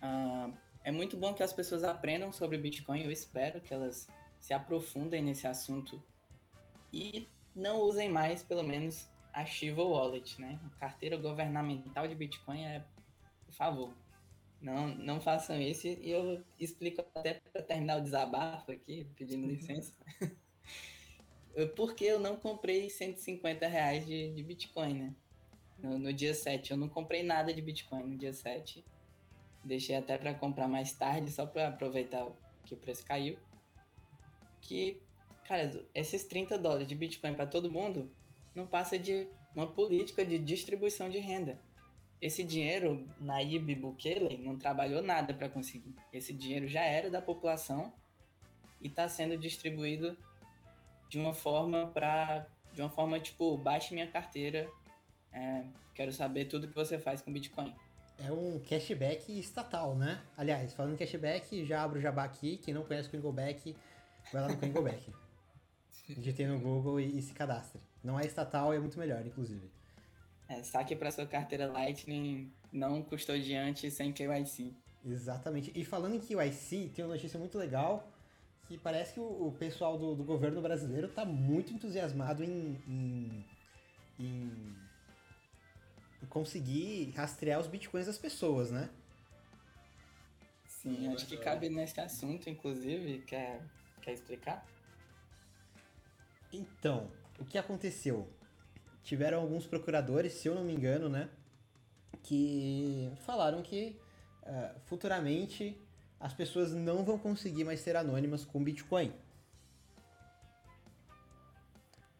Ah, 0.00 0.50
é 0.84 0.90
muito 0.90 1.16
bom 1.16 1.34
que 1.34 1.42
as 1.42 1.52
pessoas 1.52 1.84
aprendam 1.84 2.32
sobre 2.32 2.58
Bitcoin, 2.58 3.02
eu 3.02 3.10
espero 3.10 3.60
que 3.60 3.72
elas 3.72 4.08
se 4.46 4.54
aprofundem 4.54 5.24
nesse 5.24 5.44
assunto 5.44 6.00
e 6.92 7.26
não 7.52 7.80
usem 7.80 8.08
mais, 8.08 8.44
pelo 8.44 8.62
menos, 8.62 9.08
a 9.32 9.44
Shiva 9.44 9.82
Wallet, 9.82 10.40
né? 10.40 10.60
A 10.64 10.78
carteira 10.78 11.16
governamental 11.16 12.06
de 12.06 12.14
Bitcoin 12.14 12.64
é, 12.64 12.84
por 13.44 13.52
favor, 13.52 13.92
Não, 14.60 14.86
não 14.86 15.20
façam 15.20 15.60
isso 15.60 15.88
e 15.88 16.12
eu 16.12 16.44
explico 16.60 17.04
até 17.12 17.40
para 17.52 17.60
terminar 17.60 17.98
o 17.98 18.02
desabafo 18.02 18.70
aqui, 18.70 19.04
pedindo 19.16 19.48
licença. 19.48 19.92
Por 21.74 21.96
que 21.96 22.04
eu 22.04 22.20
não 22.20 22.36
comprei 22.36 22.88
150 22.88 23.66
reais 23.66 24.06
de, 24.06 24.32
de 24.32 24.42
Bitcoin, 24.44 24.94
né? 24.94 25.14
No, 25.76 25.98
no, 25.98 26.12
dia 26.12 26.34
7. 26.34 26.70
Eu 26.70 26.76
não 26.76 26.88
comprei 26.88 27.24
nada 27.24 27.52
de 27.52 27.60
Bitcoin 27.60 28.04
no 28.04 28.16
dia 28.16 28.32
7. 28.32 28.84
Deixei 29.64 29.96
até 29.96 30.16
para 30.16 30.34
comprar 30.34 30.68
mais 30.68 30.92
tarde, 30.92 31.32
só 31.32 31.46
para 31.46 31.68
aproveitar 31.68 32.24
que 32.64 32.74
o 32.74 32.76
preço 32.76 33.04
caiu. 33.04 33.36
Que, 34.66 35.00
cara, 35.46 35.86
esses 35.94 36.24
30 36.24 36.58
dólares 36.58 36.88
de 36.88 36.94
Bitcoin 36.94 37.34
para 37.34 37.46
todo 37.46 37.70
mundo 37.70 38.10
não 38.54 38.66
passa 38.66 38.98
de 38.98 39.28
uma 39.54 39.66
política 39.66 40.24
de 40.24 40.38
distribuição 40.38 41.08
de 41.08 41.18
renda. 41.18 41.60
Esse 42.20 42.42
dinheiro, 42.42 43.06
Naib 43.20 43.74
Bukele 43.74 44.38
não 44.38 44.58
trabalhou 44.58 45.02
nada 45.02 45.32
para 45.32 45.48
conseguir. 45.48 45.94
Esse 46.12 46.32
dinheiro 46.32 46.66
já 46.66 46.82
era 46.82 47.10
da 47.10 47.22
população 47.22 47.92
e 48.80 48.88
está 48.88 49.08
sendo 49.08 49.36
distribuído 49.36 50.16
de 51.08 51.18
uma 51.18 51.32
forma 51.32 51.86
para 51.88 52.46
de 52.72 52.82
uma 52.82 52.90
forma 52.90 53.18
tipo 53.20 53.56
baixe 53.56 53.94
minha 53.94 54.06
carteira, 54.06 54.68
é, 55.32 55.64
quero 55.94 56.12
saber 56.12 56.46
tudo 56.46 56.68
que 56.68 56.74
você 56.74 56.98
faz 56.98 57.22
com 57.22 57.32
Bitcoin. 57.32 57.74
É 58.18 58.32
um 58.32 58.58
cashback 58.60 59.38
estatal, 59.38 59.94
né? 59.94 60.22
Aliás, 60.36 60.72
falando 60.72 60.94
em 60.94 60.96
cashback, 60.96 61.64
já 61.64 61.82
abro 61.82 61.98
o 61.98 62.02
jabá 62.02 62.24
aqui. 62.24 62.56
Quem 62.58 62.72
não 62.72 62.82
conhece 62.82 63.08
o 63.08 63.10
Coingoback, 63.10 63.76
vai 64.32 64.42
lá 64.42 64.48
no 64.48 64.56
Coingoback. 64.56 65.12
Digitei 66.08 66.46
no 66.46 66.58
Google 66.58 67.00
e, 67.00 67.18
e 67.18 67.22
se 67.22 67.32
cadastre. 67.32 67.80
Não 68.02 68.18
é 68.18 68.24
estatal 68.24 68.72
e 68.72 68.76
é 68.76 68.80
muito 68.80 68.98
melhor, 68.98 69.24
inclusive. 69.26 69.70
É, 70.48 70.62
saque 70.62 70.94
para 70.94 71.10
sua 71.10 71.26
carteira 71.26 71.66
Lightning 71.66 72.52
não 72.72 73.02
custodiante 73.02 73.90
sem 73.90 74.12
KYC. 74.12 74.72
Exatamente. 75.04 75.72
E 75.74 75.84
falando 75.84 76.14
em 76.14 76.20
KYC, 76.20 76.90
tem 76.94 77.04
uma 77.04 77.14
notícia 77.14 77.38
muito 77.38 77.58
legal 77.58 78.08
que 78.66 78.76
parece 78.76 79.14
que 79.14 79.20
o, 79.20 79.46
o 79.46 79.52
pessoal 79.52 79.96
do, 79.96 80.14
do, 80.14 80.24
governo 80.24 80.60
brasileiro 80.60 81.06
está 81.06 81.24
muito 81.24 81.72
entusiasmado 81.72 82.42
em, 82.42 82.76
em, 82.88 83.44
em, 84.18 84.76
em, 86.22 86.26
conseguir 86.28 87.12
rastrear 87.16 87.60
os 87.60 87.68
bitcoins 87.68 88.06
das 88.06 88.18
pessoas, 88.18 88.70
né? 88.70 88.90
Sim, 90.66 91.12
acho 91.14 91.26
que 91.26 91.36
cabe 91.36 91.68
nesse 91.68 92.00
assunto, 92.00 92.50
inclusive. 92.50 93.18
Quer, 93.26 93.62
quer 94.06 94.12
explicar? 94.12 94.64
Então, 96.52 97.10
o 97.40 97.44
que 97.44 97.58
aconteceu? 97.58 98.28
Tiveram 99.02 99.40
alguns 99.40 99.66
procuradores, 99.66 100.32
se 100.34 100.48
eu 100.48 100.54
não 100.54 100.64
me 100.64 100.72
engano, 100.72 101.08
né? 101.08 101.28
Que 102.22 103.12
falaram 103.26 103.62
que 103.62 104.00
uh, 104.44 104.80
futuramente 104.86 105.76
as 106.20 106.32
pessoas 106.32 106.72
não 106.72 107.04
vão 107.04 107.18
conseguir 107.18 107.64
mais 107.64 107.80
ser 107.80 107.96
anônimas 107.96 108.44
com 108.44 108.62
Bitcoin. 108.62 109.12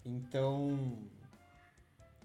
Então, 0.04 0.98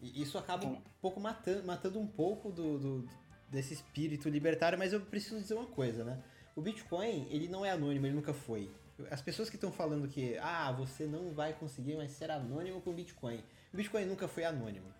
isso 0.01 0.37
acaba 0.37 0.65
um 0.65 0.81
pouco 0.99 1.19
matando, 1.19 1.65
matando 1.65 1.99
um 1.99 2.07
pouco 2.07 2.51
do, 2.51 2.79
do, 2.79 3.09
desse 3.47 3.75
espírito 3.75 4.27
libertário, 4.27 4.77
mas 4.77 4.91
eu 4.91 5.01
preciso 5.01 5.39
dizer 5.39 5.53
uma 5.53 5.67
coisa, 5.67 6.03
né? 6.03 6.21
O 6.55 6.61
Bitcoin, 6.61 7.27
ele 7.29 7.47
não 7.47 7.63
é 7.63 7.71
anônimo, 7.71 8.05
ele 8.05 8.15
nunca 8.15 8.33
foi. 8.33 8.69
As 9.09 9.21
pessoas 9.21 9.49
que 9.49 9.55
estão 9.55 9.71
falando 9.71 10.07
que, 10.07 10.37
ah, 10.37 10.71
você 10.71 11.05
não 11.05 11.31
vai 11.31 11.53
conseguir 11.53 11.95
mais 11.95 12.11
ser 12.11 12.29
anônimo 12.29 12.81
com 12.81 12.93
Bitcoin. 12.93 13.43
O 13.73 13.77
Bitcoin 13.77 14.05
nunca 14.05 14.27
foi 14.27 14.43
anônimo, 14.43 14.93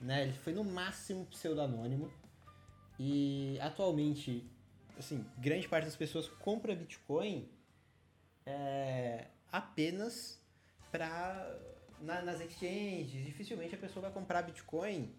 né? 0.00 0.22
Ele 0.22 0.32
foi 0.32 0.52
no 0.52 0.64
máximo 0.64 1.26
pseudo-anônimo. 1.26 2.12
E 2.98 3.58
atualmente 3.60 4.46
assim, 4.98 5.24
grande 5.38 5.66
parte 5.66 5.86
das 5.86 5.96
pessoas 5.96 6.28
compra 6.28 6.74
Bitcoin 6.74 7.48
é, 8.46 9.26
apenas 9.50 10.40
para 10.92 11.58
na, 12.00 12.22
nas 12.22 12.40
exchanges. 12.40 13.24
Dificilmente 13.24 13.74
a 13.74 13.78
pessoa 13.78 14.02
vai 14.02 14.12
comprar 14.12 14.42
Bitcoin 14.42 15.14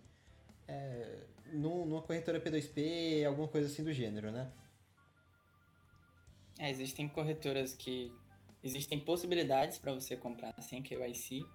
é, 0.68 1.24
numa 1.52 2.02
corretora 2.02 2.40
P2P, 2.40 3.26
alguma 3.26 3.48
coisa 3.48 3.68
assim 3.68 3.84
do 3.84 3.92
gênero, 3.92 4.32
né? 4.32 4.52
É, 6.60 6.70
existem 6.70 7.10
corretoras 7.10 7.74
que 7.74 8.14
existem 8.64 9.00
possibilidades 9.00 9.78
para 9.78 9.94
você 9.94 10.16
comprar 10.16 10.54
sem 10.62 10.82
KYC, 10.82 11.46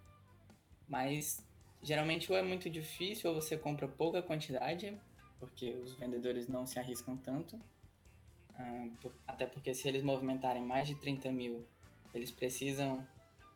mas 0.89 1.45
geralmente 1.83 2.31
ou 2.31 2.39
é 2.39 2.43
muito 2.43 2.69
difícil 2.69 3.31
ou 3.31 3.41
você 3.41 3.57
compra 3.57 3.87
pouca 3.87 4.23
quantidade, 4.23 4.99
porque 5.39 5.71
os 5.75 5.95
vendedores 5.95 6.49
não 6.49 6.67
se 6.67 6.79
arriscam 6.79 7.17
tanto, 7.17 7.61
ah, 8.55 8.89
até 9.27 9.47
porque 9.47 9.75
se 9.75 9.87
eles 9.87 10.03
movimentarem 10.03 10.65
mais 10.65 10.89
de 10.89 10.95
30 10.95 11.31
mil, 11.31 11.67
eles 12.15 12.31
precisam 12.31 13.07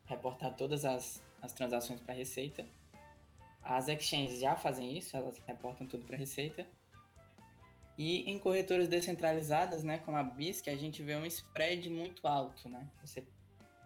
reportar 0.05 0.55
todas 0.55 0.85
as, 0.85 1.23
as 1.41 1.53
transações 1.53 2.01
para 2.01 2.13
a 2.13 2.17
Receita. 2.17 2.67
As 3.63 3.89
exchanges 3.89 4.41
já 4.41 4.57
fazem 4.57 4.97
isso, 4.97 5.17
elas 5.17 5.39
reportam 5.47 5.87
tudo 5.87 6.05
para 6.05 6.17
a 6.17 6.19
Receita. 6.19 6.67
E 7.97 8.31
em 8.31 8.39
corretoras 8.39 8.89
descentralizadas, 8.89 9.85
né, 9.85 9.99
como 9.99 10.17
a 10.17 10.23
BISC, 10.23 10.69
a 10.69 10.77
gente 10.77 11.03
vê 11.03 11.17
um 11.17 11.27
spread 11.27 11.89
muito 11.91 12.27
alto, 12.27 12.69
né? 12.69 12.89
Você 13.03 13.23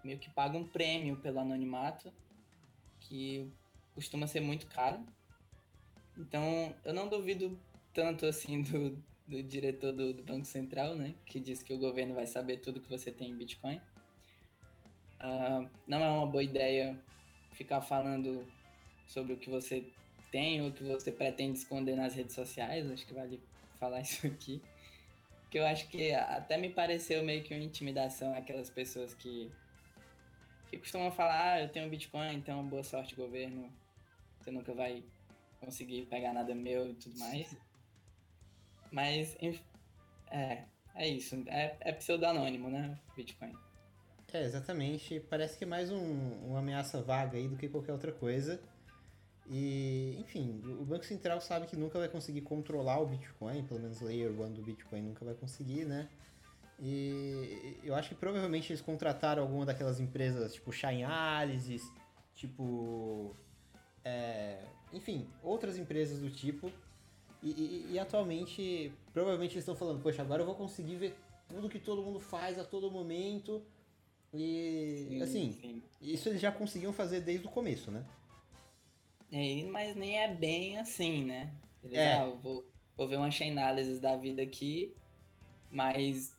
meio 0.04 0.18
que 0.18 0.30
paga 0.30 0.56
um 0.56 0.66
prêmio 0.66 1.16
pelo 1.16 1.40
anonimato, 1.40 2.12
que 3.00 3.50
costuma 3.94 4.26
ser 4.26 4.40
muito 4.40 4.66
caro. 4.66 5.04
Então, 6.16 6.74
eu 6.84 6.92
não 6.92 7.08
duvido 7.08 7.58
tanto 7.92 8.26
assim 8.26 8.62
do, 8.62 9.02
do 9.26 9.42
diretor 9.42 9.92
do, 9.92 10.12
do, 10.12 10.22
Banco 10.22 10.44
Central, 10.44 10.94
né? 10.94 11.14
Que 11.24 11.40
diz 11.40 11.62
que 11.62 11.72
o 11.72 11.78
governo 11.78 12.14
vai 12.14 12.26
saber 12.26 12.58
tudo 12.58 12.80
que 12.80 12.90
você 12.90 13.10
tem 13.10 13.30
em 13.30 13.36
Bitcoin. 13.36 13.80
Uh, 15.20 15.68
não 15.86 16.04
é 16.04 16.10
uma 16.10 16.26
boa 16.26 16.42
ideia 16.42 17.00
ficar 17.52 17.80
falando 17.80 18.46
sobre 19.06 19.32
o 19.32 19.36
que 19.36 19.48
você 19.48 19.84
tem 20.30 20.60
ou 20.60 20.68
o 20.68 20.72
que 20.72 20.82
você 20.82 21.12
pretende 21.12 21.58
esconder 21.58 21.96
nas 21.96 22.14
redes 22.14 22.34
sociais. 22.34 22.90
Acho 22.90 23.06
que 23.06 23.14
vale 23.14 23.40
falar 23.78 24.00
isso 24.02 24.26
aqui. 24.26 24.60
Que 25.50 25.58
eu 25.58 25.66
acho 25.66 25.88
que 25.88 26.12
até 26.12 26.56
me 26.56 26.68
pareceu 26.68 27.22
meio 27.22 27.42
que 27.42 27.54
uma 27.54 27.62
intimidação 27.62 28.34
aquelas 28.34 28.68
pessoas 28.68 29.14
que, 29.14 29.50
que 30.70 30.78
costumam 30.78 31.10
falar: 31.10 31.52
ah, 31.52 31.62
eu 31.62 31.68
tenho 31.68 31.88
Bitcoin, 31.90 32.34
então 32.34 32.66
boa 32.66 32.82
sorte, 32.82 33.14
governo. 33.14 33.72
Você 34.40 34.50
nunca 34.50 34.74
vai 34.74 35.02
conseguir 35.60 36.06
pegar 36.06 36.32
nada 36.32 36.54
meu 36.54 36.90
e 36.90 36.94
tudo 36.94 37.18
mais. 37.18 37.56
Mas, 38.90 39.36
é, 40.30 40.64
é 40.94 41.08
isso. 41.08 41.42
É, 41.46 41.76
é 41.80 41.92
pseudonônimo, 41.92 42.68
né? 42.68 42.98
Bitcoin. 43.16 43.52
É, 44.32 44.42
exatamente. 44.42 45.20
Parece 45.30 45.56
que 45.56 45.64
é 45.64 45.66
mais 45.66 45.90
um, 45.90 46.32
uma 46.46 46.58
ameaça 46.58 47.00
vaga 47.00 47.38
aí 47.38 47.48
do 47.48 47.56
que 47.56 47.68
qualquer 47.68 47.92
outra 47.92 48.12
coisa. 48.12 48.60
E, 49.46 50.16
enfim, 50.18 50.62
o 50.80 50.84
Banco 50.84 51.04
Central 51.04 51.40
sabe 51.40 51.66
que 51.66 51.76
nunca 51.76 51.98
vai 51.98 52.08
conseguir 52.08 52.40
controlar 52.40 52.98
o 52.98 53.06
Bitcoin, 53.06 53.64
pelo 53.64 53.80
menos 53.80 54.00
Layer 54.00 54.30
1 54.30 54.52
do 54.52 54.62
Bitcoin 54.62 55.02
nunca 55.02 55.24
vai 55.24 55.34
conseguir, 55.34 55.84
né? 55.84 56.08
E 56.80 57.78
eu 57.84 57.94
acho 57.94 58.08
que 58.10 58.14
provavelmente 58.14 58.72
eles 58.72 58.82
contrataram 58.82 59.42
alguma 59.42 59.64
daquelas 59.64 60.00
empresas, 60.00 60.54
tipo 60.54 60.72
Chainalysis, 60.72 61.82
tipo. 62.34 63.34
É, 64.04 64.64
enfim, 64.92 65.26
outras 65.42 65.78
empresas 65.78 66.20
do 66.20 66.30
tipo, 66.30 66.70
e, 67.44 67.50
e, 67.50 67.92
e, 67.92 67.98
atualmente, 67.98 68.90
provavelmente 69.12 69.52
eles 69.52 69.62
estão 69.62 69.76
falando, 69.76 70.02
poxa, 70.02 70.22
agora 70.22 70.40
eu 70.40 70.46
vou 70.46 70.54
conseguir 70.54 70.96
ver 70.96 71.14
tudo 71.46 71.68
que 71.68 71.78
todo 71.78 72.02
mundo 72.02 72.18
faz 72.18 72.58
a 72.58 72.64
todo 72.64 72.90
momento. 72.90 73.62
E 74.32 75.06
sim, 75.08 75.22
assim, 75.22 75.52
sim. 75.52 75.82
isso 76.00 76.28
eles 76.28 76.40
já 76.40 76.50
conseguiam 76.50 76.92
fazer 76.92 77.20
desde 77.20 77.46
o 77.46 77.50
começo, 77.50 77.90
né? 77.90 78.04
É, 79.30 79.62
mas 79.70 79.94
nem 79.94 80.18
é 80.18 80.34
bem 80.34 80.78
assim, 80.78 81.24
né? 81.24 81.52
Eles, 81.82 81.98
é. 81.98 82.14
Ah, 82.14 82.24
vou, 82.26 82.64
vou 82.96 83.06
ver 83.06 83.16
uma 83.16 83.28
análise 83.28 84.00
da 84.00 84.16
vida 84.16 84.40
aqui, 84.40 84.96
mas 85.70 86.34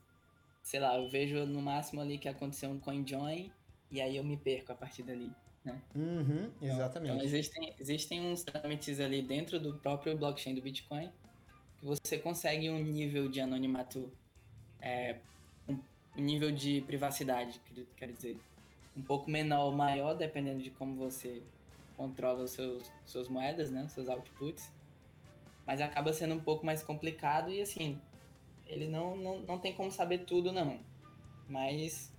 sei 0.66 0.82
lá, 0.82 0.98
eu 0.98 1.08
vejo 1.08 1.46
no 1.46 1.62
máximo 1.62 2.02
ali 2.02 2.18
que 2.18 2.28
aconteceu 2.28 2.70
um 2.70 2.80
CoinJoin 2.80 3.50
e 3.90 4.02
aí 4.02 4.18
eu 4.18 4.24
me 4.24 4.36
perco 4.36 4.74
a 4.74 4.76
partir 4.76 5.04
dali 5.04 5.32
né? 5.66 5.82
Uhum, 5.96 6.52
exatamente. 6.62 7.14
Então, 7.14 7.26
existem, 7.26 7.74
existem 7.80 8.22
uns 8.22 8.44
trâmites 8.44 9.00
ali 9.00 9.22
dentro 9.22 9.60
do 9.60 9.74
próprio 9.74 10.16
blockchain 10.16 10.54
do 10.54 10.62
Bitcoin 10.62 11.12
que 11.80 11.86
você 11.86 12.20
consegue 12.20 12.70
um 12.70 12.80
nível 12.80 13.28
de 13.28 13.42
anonimato, 13.42 14.12
é, 14.80 15.18
um, 15.68 15.78
nível 16.16 16.52
de 16.52 16.82
privacidade, 16.82 17.60
quer 17.98 18.12
dizer, 18.12 18.40
um 18.96 19.02
pouco 19.02 19.30
menor 19.30 19.66
ou 19.66 19.72
maior, 19.72 20.14
dependendo 20.14 20.62
de 20.62 20.70
como 20.70 20.96
você 20.96 21.42
controla 21.98 22.44
os 22.44 22.52
seus 22.52 22.92
suas 23.06 23.28
moedas, 23.28 23.72
né, 23.72 23.88
seus 23.90 24.08
outputs. 24.08 24.72
Mas 25.66 25.82
acaba 25.82 26.14
sendo 26.14 26.36
um 26.36 26.40
pouco 26.40 26.64
mais 26.64 26.84
complicado 26.84 27.50
e 27.50 27.60
assim, 27.60 28.00
ele 28.68 28.88
não, 28.88 29.16
não, 29.16 29.40
não 29.40 29.60
tem 29.60 29.74
como 29.74 29.92
saber 29.92 30.20
tudo 30.20 30.52
não. 30.52 30.80
Mas 31.48 32.12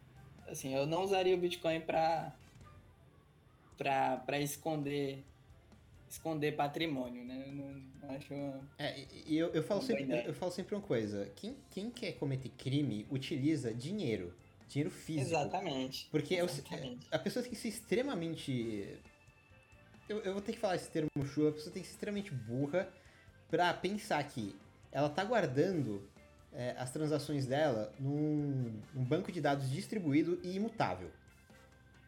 assim, 0.48 0.74
eu 0.74 0.86
não 0.86 1.02
usaria 1.02 1.34
o 1.34 1.38
Bitcoin 1.38 1.80
para 1.80 2.34
para 3.76 4.40
esconder 4.40 5.24
esconder 6.08 6.52
patrimônio, 6.52 7.24
né? 7.24 7.44
Eu 7.46 7.52
não 7.52 8.16
acho. 8.16 8.32
Uma... 8.32 8.60
É, 8.78 9.04
e 9.26 9.36
eu, 9.36 9.48
eu, 9.52 9.62
falo 9.62 9.82
sempre, 9.82 10.04
eu, 10.04 10.16
eu 10.16 10.34
falo 10.34 10.50
sempre 10.50 10.74
uma 10.74 10.82
coisa: 10.82 11.30
quem, 11.36 11.56
quem 11.70 11.90
quer 11.90 12.12
cometer 12.12 12.50
crime 12.50 13.06
utiliza 13.10 13.72
dinheiro. 13.74 14.34
Dinheiro 14.68 14.90
físico. 14.90 15.28
Exatamente. 15.28 16.08
Porque 16.10 16.34
Exatamente. 16.34 17.06
É, 17.10 17.16
a 17.16 17.18
pessoa 17.18 17.42
tem 17.42 17.52
que 17.52 17.58
ser 17.58 17.68
extremamente. 17.68 18.98
Eu, 20.08 20.20
eu 20.20 20.32
vou 20.32 20.42
ter 20.42 20.52
que 20.52 20.58
falar 20.58 20.76
esse 20.76 20.90
termo 20.90 21.10
chulo, 21.24 21.48
a 21.48 21.52
pessoa 21.52 21.72
tem 21.72 21.82
que 21.82 21.88
ser 21.88 21.94
extremamente 21.94 22.32
burra 22.32 22.88
pra 23.48 23.72
pensar 23.74 24.22
que 24.24 24.54
ela 24.90 25.08
tá 25.08 25.24
guardando 25.24 26.08
é, 26.52 26.74
as 26.78 26.90
transações 26.90 27.46
dela 27.46 27.92
num, 27.98 28.80
num, 28.94 29.04
banco 29.04 29.30
de 29.30 29.40
dados 29.40 29.70
distribuído 29.70 30.40
e 30.42 30.56
imutável. 30.56 31.10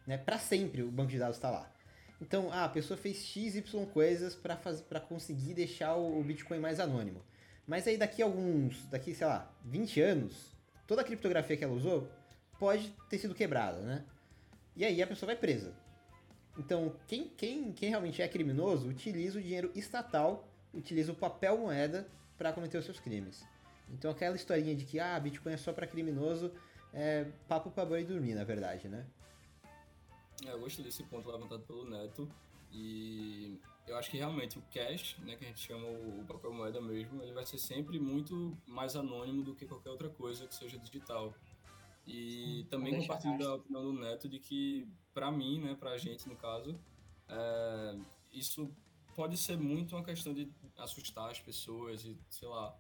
Né? 0.07 0.16
Para 0.16 0.38
sempre 0.38 0.83
o 0.83 0.90
banco 0.90 1.11
de 1.11 1.18
dados 1.18 1.37
está 1.37 1.51
lá. 1.51 1.70
Então, 2.20 2.51
ah, 2.51 2.64
a 2.64 2.68
pessoa 2.68 2.96
fez 2.96 3.18
XY 3.18 3.62
coisas 3.92 4.35
para 4.35 5.01
conseguir 5.01 5.55
deixar 5.55 5.94
o, 5.94 6.18
o 6.18 6.24
Bitcoin 6.24 6.59
mais 6.59 6.81
anônimo. 6.81 7.22
Mas 7.66 7.87
aí 7.87 7.96
daqui 7.96 8.22
a 8.22 8.24
alguns, 8.24 8.87
daqui, 8.87 9.14
sei 9.14 9.27
lá, 9.27 9.53
20 9.64 10.01
anos, 10.01 10.57
toda 10.87 11.03
a 11.03 11.05
criptografia 11.05 11.57
que 11.57 11.62
ela 11.62 11.74
usou 11.74 12.11
pode 12.59 12.92
ter 13.09 13.18
sido 13.18 13.35
quebrada, 13.35 13.81
né? 13.83 14.05
E 14.74 14.85
aí 14.85 15.03
a 15.03 15.07
pessoa 15.07 15.29
vai 15.29 15.37
presa. 15.37 15.72
Então, 16.59 16.96
quem, 17.07 17.29
quem, 17.29 17.72
quem 17.72 17.90
realmente 17.90 18.20
é 18.20 18.27
criminoso 18.27 18.88
utiliza 18.88 19.38
o 19.38 19.42
dinheiro 19.42 19.70
estatal, 19.74 20.48
utiliza 20.74 21.12
o 21.12 21.14
papel 21.14 21.59
moeda 21.59 22.09
para 22.37 22.53
cometer 22.53 22.79
os 22.79 22.85
seus 22.85 22.98
crimes. 22.98 23.44
Então, 23.90 24.11
aquela 24.11 24.37
historinha 24.37 24.74
de 24.74 24.85
que 24.85 25.01
ah, 25.01 25.18
Bitcoin 25.18 25.53
é 25.53 25.57
só 25.57 25.72
para 25.72 25.87
criminoso 25.87 26.53
é 26.92 27.24
papo 27.46 27.70
para 27.70 27.85
boi 27.85 28.05
dormir, 28.05 28.35
na 28.35 28.44
verdade, 28.44 28.88
né? 28.88 29.07
É, 30.44 30.53
eu 30.53 30.61
gostei 30.61 30.85
desse 30.85 31.03
ponto 31.05 31.31
levantado 31.31 31.62
pelo 31.62 31.88
Neto. 31.88 32.29
E 32.70 33.59
eu 33.87 33.96
acho 33.96 34.11
que 34.11 34.18
realmente 34.18 34.59
o 34.59 34.62
cash, 34.72 35.16
né, 35.20 35.37
que 35.37 35.44
a 35.44 35.48
gente 35.48 35.61
chama 35.61 35.88
o 35.88 36.24
papel 36.27 36.53
moeda 36.53 36.81
mesmo, 36.81 37.22
ele 37.22 37.33
vai 37.33 37.46
ser 37.46 37.59
sempre 37.59 37.98
muito 37.98 38.57
mais 38.66 38.94
anônimo 38.94 39.42
do 39.42 39.55
que 39.55 39.66
qualquer 39.66 39.90
outra 39.90 40.09
coisa 40.11 40.46
que 40.46 40.55
seja 40.55 40.79
digital. 40.79 41.35
E 42.07 42.66
também 42.70 43.01
compartilho 43.01 43.48
a 43.48 43.55
opinião 43.55 43.83
do 43.83 43.92
Neto 43.92 44.29
de 44.29 44.38
que, 44.38 44.88
para 45.12 45.31
mim, 45.31 45.61
né, 45.61 45.77
pra 45.79 45.96
gente 45.98 46.29
no 46.29 46.37
caso, 46.37 46.79
é, 47.29 47.98
isso 48.33 48.70
pode 49.14 49.37
ser 49.37 49.59
muito 49.59 49.96
uma 49.96 50.05
questão 50.05 50.33
de 50.33 50.51
assustar 50.77 51.31
as 51.31 51.40
pessoas 51.40 52.05
e, 52.05 52.16
sei 52.31 52.48
lá, 52.48 52.74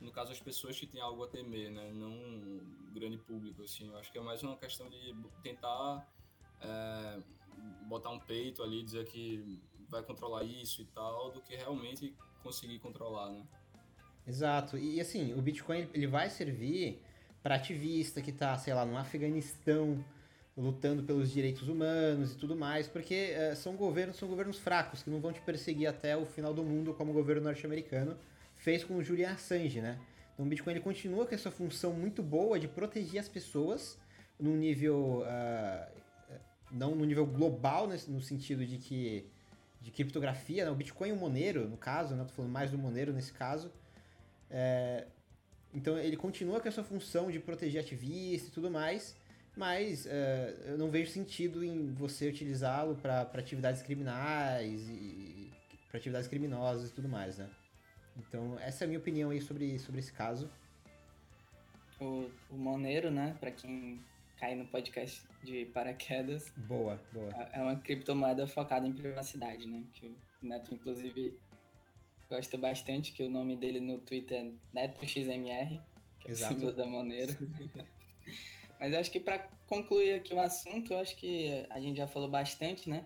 no 0.00 0.10
caso 0.10 0.32
as 0.32 0.40
pessoas 0.40 0.78
que 0.78 0.86
têm 0.86 1.00
algo 1.00 1.24
a 1.24 1.28
temer, 1.28 1.70
né, 1.70 1.90
não 1.92 2.12
o 2.12 2.92
grande 2.92 3.18
público, 3.18 3.62
assim. 3.62 3.88
Eu 3.88 3.96
acho 3.98 4.10
que 4.12 4.18
é 4.18 4.20
mais 4.20 4.42
uma 4.42 4.56
questão 4.56 4.88
de 4.88 5.14
tentar 5.42 6.06
é, 6.60 7.20
botar 7.86 8.10
um 8.10 8.20
peito 8.20 8.62
ali, 8.62 8.82
dizer 8.82 9.06
que 9.06 9.60
vai 9.88 10.02
controlar 10.02 10.44
isso 10.44 10.82
e 10.82 10.86
tal, 10.86 11.30
do 11.30 11.40
que 11.40 11.54
realmente 11.56 12.14
conseguir 12.42 12.78
controlar, 12.78 13.30
né? 13.30 13.42
Exato. 14.26 14.78
E 14.78 15.00
assim, 15.00 15.34
o 15.34 15.42
Bitcoin 15.42 15.88
ele 15.92 16.06
vai 16.06 16.30
servir 16.30 17.00
para 17.42 17.56
ativista 17.56 18.22
que 18.22 18.32
tá, 18.32 18.56
sei 18.56 18.72
lá, 18.72 18.86
no 18.86 18.96
Afeganistão 18.96 20.02
lutando 20.56 21.02
pelos 21.02 21.30
direitos 21.30 21.68
humanos 21.68 22.32
e 22.32 22.36
tudo 22.36 22.54
mais, 22.54 22.86
porque 22.86 23.14
é, 23.14 23.54
são 23.54 23.74
governos 23.76 24.16
são 24.16 24.28
governos 24.28 24.58
fracos 24.58 25.02
que 25.02 25.10
não 25.10 25.20
vão 25.20 25.32
te 25.32 25.40
perseguir 25.40 25.88
até 25.88 26.16
o 26.16 26.24
final 26.24 26.54
do 26.54 26.62
mundo 26.62 26.94
como 26.94 27.10
o 27.10 27.14
governo 27.14 27.42
norte-americano 27.42 28.16
fez 28.64 28.82
com 28.82 28.96
o 28.96 29.04
Julian 29.04 29.32
Assange, 29.32 29.82
né? 29.82 29.98
Então 30.32 30.46
o 30.46 30.48
Bitcoin 30.48 30.72
ele 30.72 30.80
continua 30.80 31.26
com 31.26 31.34
essa 31.34 31.50
função 31.50 31.92
muito 31.92 32.22
boa 32.22 32.58
de 32.58 32.66
proteger 32.66 33.20
as 33.20 33.28
pessoas 33.28 33.98
num 34.40 34.56
nível 34.56 35.22
uh, 35.22 36.00
não 36.72 36.94
no 36.94 37.04
nível 37.04 37.26
global, 37.26 37.86
no 37.86 38.22
sentido 38.22 38.64
de 38.64 38.78
que 38.78 39.30
de 39.82 39.90
criptografia, 39.90 40.64
né? 40.64 40.70
o 40.70 40.74
Bitcoin 40.74 41.10
e 41.10 41.12
o 41.12 41.16
Monero, 41.16 41.68
no 41.68 41.76
caso, 41.76 42.14
né? 42.14 42.24
tô 42.24 42.32
falando 42.32 42.50
mais 42.50 42.70
do 42.70 42.78
Monero 42.78 43.12
nesse 43.12 43.34
caso, 43.34 43.70
é, 44.50 45.04
então 45.74 45.98
ele 45.98 46.16
continua 46.16 46.58
com 46.58 46.66
essa 46.66 46.82
função 46.82 47.30
de 47.30 47.38
proteger 47.38 47.82
ativistas 47.82 48.48
e 48.48 48.50
tudo 48.50 48.70
mais, 48.70 49.14
mas 49.54 50.06
é, 50.06 50.54
eu 50.68 50.78
não 50.78 50.90
vejo 50.90 51.10
sentido 51.10 51.62
em 51.62 51.92
você 51.92 52.26
utilizá-lo 52.30 52.96
para 52.96 53.20
atividades 53.34 53.82
criminais 53.82 54.88
e 54.88 55.52
para 55.90 55.98
atividades 55.98 56.28
criminosas 56.28 56.88
e 56.88 56.92
tudo 56.94 57.06
mais, 57.06 57.36
né? 57.36 57.46
Então 58.16 58.58
essa 58.60 58.82
é 58.82 58.86
a 58.86 58.88
minha 58.88 58.98
opinião 58.98 59.30
aí 59.30 59.40
sobre, 59.40 59.78
sobre 59.78 60.00
esse 60.00 60.12
caso. 60.12 60.50
O, 62.00 62.30
o 62.50 62.56
Monero, 62.56 63.10
né? 63.10 63.36
Para 63.38 63.50
quem 63.50 64.00
cair 64.36 64.56
no 64.56 64.66
podcast 64.66 65.22
de 65.42 65.66
paraquedas. 65.66 66.52
Boa, 66.56 67.00
boa. 67.12 67.30
É 67.52 67.62
uma 67.62 67.76
criptomoeda 67.76 68.46
focada 68.46 68.86
em 68.86 68.92
privacidade, 68.92 69.66
né? 69.66 69.84
Que 69.94 70.06
o 70.06 70.16
Neto, 70.42 70.74
inclusive, 70.74 71.38
gosta 72.28 72.58
bastante, 72.58 73.12
que 73.12 73.22
o 73.22 73.30
nome 73.30 73.56
dele 73.56 73.80
no 73.80 73.98
Twitter 73.98 74.38
é 74.38 74.52
NetoXMR, 74.72 75.80
que 76.20 76.30
é 76.30 76.32
o 76.32 76.36
símbolo 76.36 76.72
da 76.72 76.86
Monero. 76.86 77.32
Mas 78.78 78.92
eu 78.92 79.00
acho 79.00 79.10
que 79.10 79.20
para 79.20 79.38
concluir 79.66 80.14
aqui 80.14 80.34
o 80.34 80.40
assunto, 80.40 80.92
eu 80.92 80.98
acho 80.98 81.16
que 81.16 81.64
a 81.70 81.80
gente 81.80 81.96
já 81.96 82.06
falou 82.06 82.28
bastante, 82.28 82.90
né? 82.90 83.04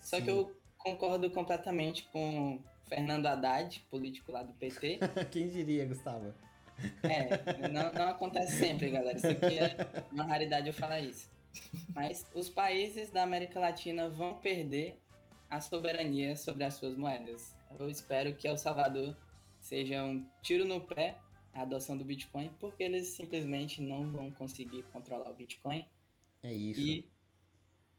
Só 0.00 0.18
Sim. 0.18 0.24
que 0.24 0.30
eu 0.30 0.56
concordo 0.76 1.30
completamente 1.30 2.04
com 2.12 2.62
Fernando 2.88 3.26
Haddad, 3.26 3.80
político 3.90 4.32
lá 4.32 4.42
do 4.42 4.52
PT. 4.54 4.98
Quem 5.30 5.48
diria, 5.48 5.84
Gustavo? 5.86 6.34
É, 7.02 7.68
não, 7.68 7.92
não 7.92 8.08
acontece 8.08 8.56
sempre, 8.56 8.90
galera. 8.90 9.16
Isso 9.16 9.26
aqui 9.26 9.58
é 9.58 9.76
uma 10.12 10.24
raridade 10.24 10.68
eu 10.68 10.74
falar 10.74 11.00
isso. 11.00 11.28
Mas 11.94 12.24
os 12.34 12.48
países 12.48 13.10
da 13.10 13.22
América 13.22 13.58
Latina 13.58 14.08
vão 14.08 14.34
perder 14.34 14.98
a 15.50 15.60
soberania 15.60 16.36
sobre 16.36 16.64
as 16.64 16.74
suas 16.74 16.96
moedas. 16.96 17.54
Eu 17.78 17.88
espero 17.88 18.34
que 18.34 18.46
El 18.46 18.56
Salvador 18.56 19.16
seja 19.60 20.02
um 20.04 20.24
tiro 20.42 20.64
no 20.64 20.80
pé 20.80 21.18
a 21.52 21.62
adoção 21.62 21.96
do 21.96 22.04
Bitcoin, 22.04 22.50
porque 22.60 22.82
eles 22.82 23.08
simplesmente 23.08 23.82
não 23.82 24.10
vão 24.10 24.30
conseguir 24.30 24.82
controlar 24.92 25.30
o 25.30 25.34
Bitcoin. 25.34 25.84
É 26.42 26.52
isso. 26.52 26.80
E... 26.80 27.08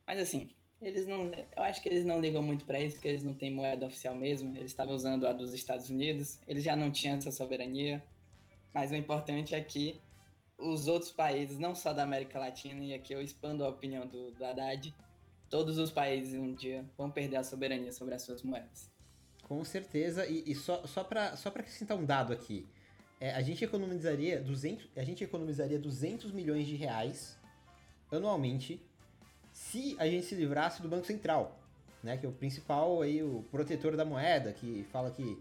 Mas 0.08 0.20
assim, 0.20 0.50
eles 0.82 1.06
não, 1.06 1.26
eu 1.26 1.64
acho 1.64 1.82
que 1.82 1.90
eles 1.90 2.06
não 2.06 2.20
ligam 2.22 2.42
muito 2.42 2.66
para 2.66 2.80
isso, 2.80 2.96
porque 2.96 3.08
eles 3.08 3.24
não 3.24 3.34
têm 3.34 3.52
moeda 3.52 3.86
oficial 3.86 4.16
mesmo. 4.16 4.56
Eles 4.56 4.72
estavam 4.72 4.96
usando 4.96 5.28
a 5.28 5.34
dos 5.34 5.54
Estados 5.54 5.90
Unidos, 5.90 6.40
eles 6.48 6.64
já 6.64 6.76
não 6.76 6.92
tinham 6.92 7.18
essa 7.18 7.32
soberania. 7.32 8.04
Mas 8.74 8.92
o 8.92 8.96
importante 8.96 9.56
é 9.56 9.62
que 9.62 10.00
os 10.58 10.88
outros 10.88 11.12
países, 11.12 11.58
não 11.58 11.74
só 11.74 11.94
da 11.94 12.04
América 12.04 12.40
Latina, 12.40 12.84
e 12.84 12.94
aqui 12.94 13.14
eu 13.14 13.22
expando 13.22 13.64
a 13.64 13.70
opinião 13.70 14.06
do, 14.08 14.32
do 14.32 14.46
Haddad, 14.46 14.94
todos 15.50 15.78
os 15.78 15.92
países 15.92 16.40
um 16.40 16.54
dia 16.54 16.86
vão 16.98 17.10
perder 17.10 17.38
a 17.38 17.44
soberania 17.44 17.92
sobre 17.92 18.14
as 18.16 18.22
suas 18.22 18.44
moedas. 18.44 18.90
Com 19.44 19.64
certeza, 19.64 20.28
e, 20.28 20.44
e 20.46 20.56
só, 20.56 20.86
só 20.86 21.04
para 21.04 21.36
só 21.36 21.50
acrescentar 21.50 21.98
um 21.98 22.06
dado 22.06 22.32
aqui, 22.32 22.68
é, 23.20 23.32
a, 23.32 23.42
gente 23.42 23.64
economizaria 23.66 24.40
200, 24.40 24.90
a 24.96 25.04
gente 25.04 25.24
economizaria 25.24 25.80
200 25.80 26.32
milhões 26.32 26.68
de 26.68 26.76
reais 26.76 27.38
anualmente 28.12 28.82
se 29.60 29.96
a 30.00 30.08
gente 30.08 30.26
se 30.26 30.36
livrasse 30.36 30.82
do 30.82 30.88
Banco 30.88 31.06
Central, 31.06 31.60
né, 32.02 32.18
que 32.18 32.26
é 32.26 32.30
o 32.30 32.32
principal 32.32 33.02
aí, 33.02 33.22
o 33.22 33.44
protetor 33.52 33.98
da 33.98 34.06
moeda, 34.06 34.54
que 34.54 34.86
fala 34.86 35.12
que 35.12 35.38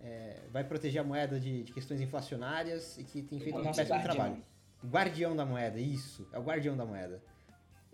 é, 0.00 0.42
vai 0.50 0.62
proteger 0.62 1.00
a 1.00 1.04
moeda 1.04 1.40
de, 1.40 1.62
de, 1.62 1.72
questões 1.72 2.00
inflacionárias 2.00 2.98
e 2.98 3.04
que 3.04 3.22
tem 3.22 3.40
feito 3.40 3.58
um 3.58 3.72
péssimo 3.72 4.02
trabalho. 4.02 4.44
Guardião 4.84 5.34
da 5.34 5.46
moeda, 5.46 5.80
isso, 5.80 6.28
é 6.30 6.38
o 6.38 6.42
guardião 6.42 6.76
da 6.76 6.84
moeda. 6.84 7.22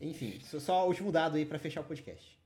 Enfim, 0.01 0.41
só 0.41 0.85
o 0.85 0.89
último 0.89 1.13
dado 1.13 1.37
aí 1.37 1.47
para 1.47 1.59
fechar 1.59 1.83
o 1.83 1.85
podcast. 1.85 2.37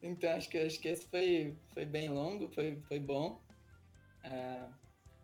Então, 0.00 0.30
acho 0.30 0.48
que, 0.48 0.58
acho 0.58 0.78
que 0.78 0.88
esse 0.88 1.06
foi, 1.08 1.58
foi 1.72 1.84
bem 1.84 2.08
longo, 2.08 2.48
foi, 2.50 2.80
foi 2.86 3.00
bom. 3.00 3.42
Uh, 4.24 4.72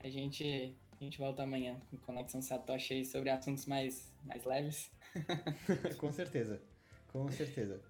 a, 0.00 0.08
gente, 0.10 0.76
a 1.00 1.04
gente 1.04 1.16
volta 1.16 1.44
amanhã 1.44 1.80
com 1.90 1.96
Conexão 1.98 2.42
Satoshi 2.42 3.04
sobre 3.04 3.30
assuntos 3.30 3.66
mais, 3.66 4.12
mais 4.24 4.44
leves. 4.44 4.90
com 5.96 6.10
certeza, 6.12 6.60
com 7.12 7.30
certeza. 7.30 7.80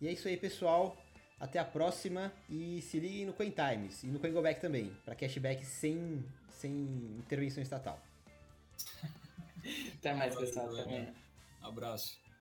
E 0.00 0.08
é 0.08 0.12
isso 0.12 0.28
aí, 0.28 0.36
pessoal. 0.36 0.96
Até 1.40 1.58
a 1.58 1.64
próxima 1.64 2.32
e 2.48 2.80
se 2.80 2.98
liguem 2.98 3.26
no 3.26 3.32
Coin 3.32 3.50
Times 3.50 4.02
e 4.04 4.06
no 4.06 4.18
Coin 4.20 4.32
Go 4.32 4.40
Back 4.40 4.60
também, 4.60 4.96
para 5.04 5.14
cashback 5.14 5.64
sem, 5.64 6.24
sem 6.48 6.72
intervenção 7.18 7.62
estatal. 7.62 8.00
Até 9.98 10.14
mais, 10.14 10.34
pessoal. 10.34 10.70
Até 10.70 10.82
amanhã. 10.82 11.14
Abraço. 11.60 12.23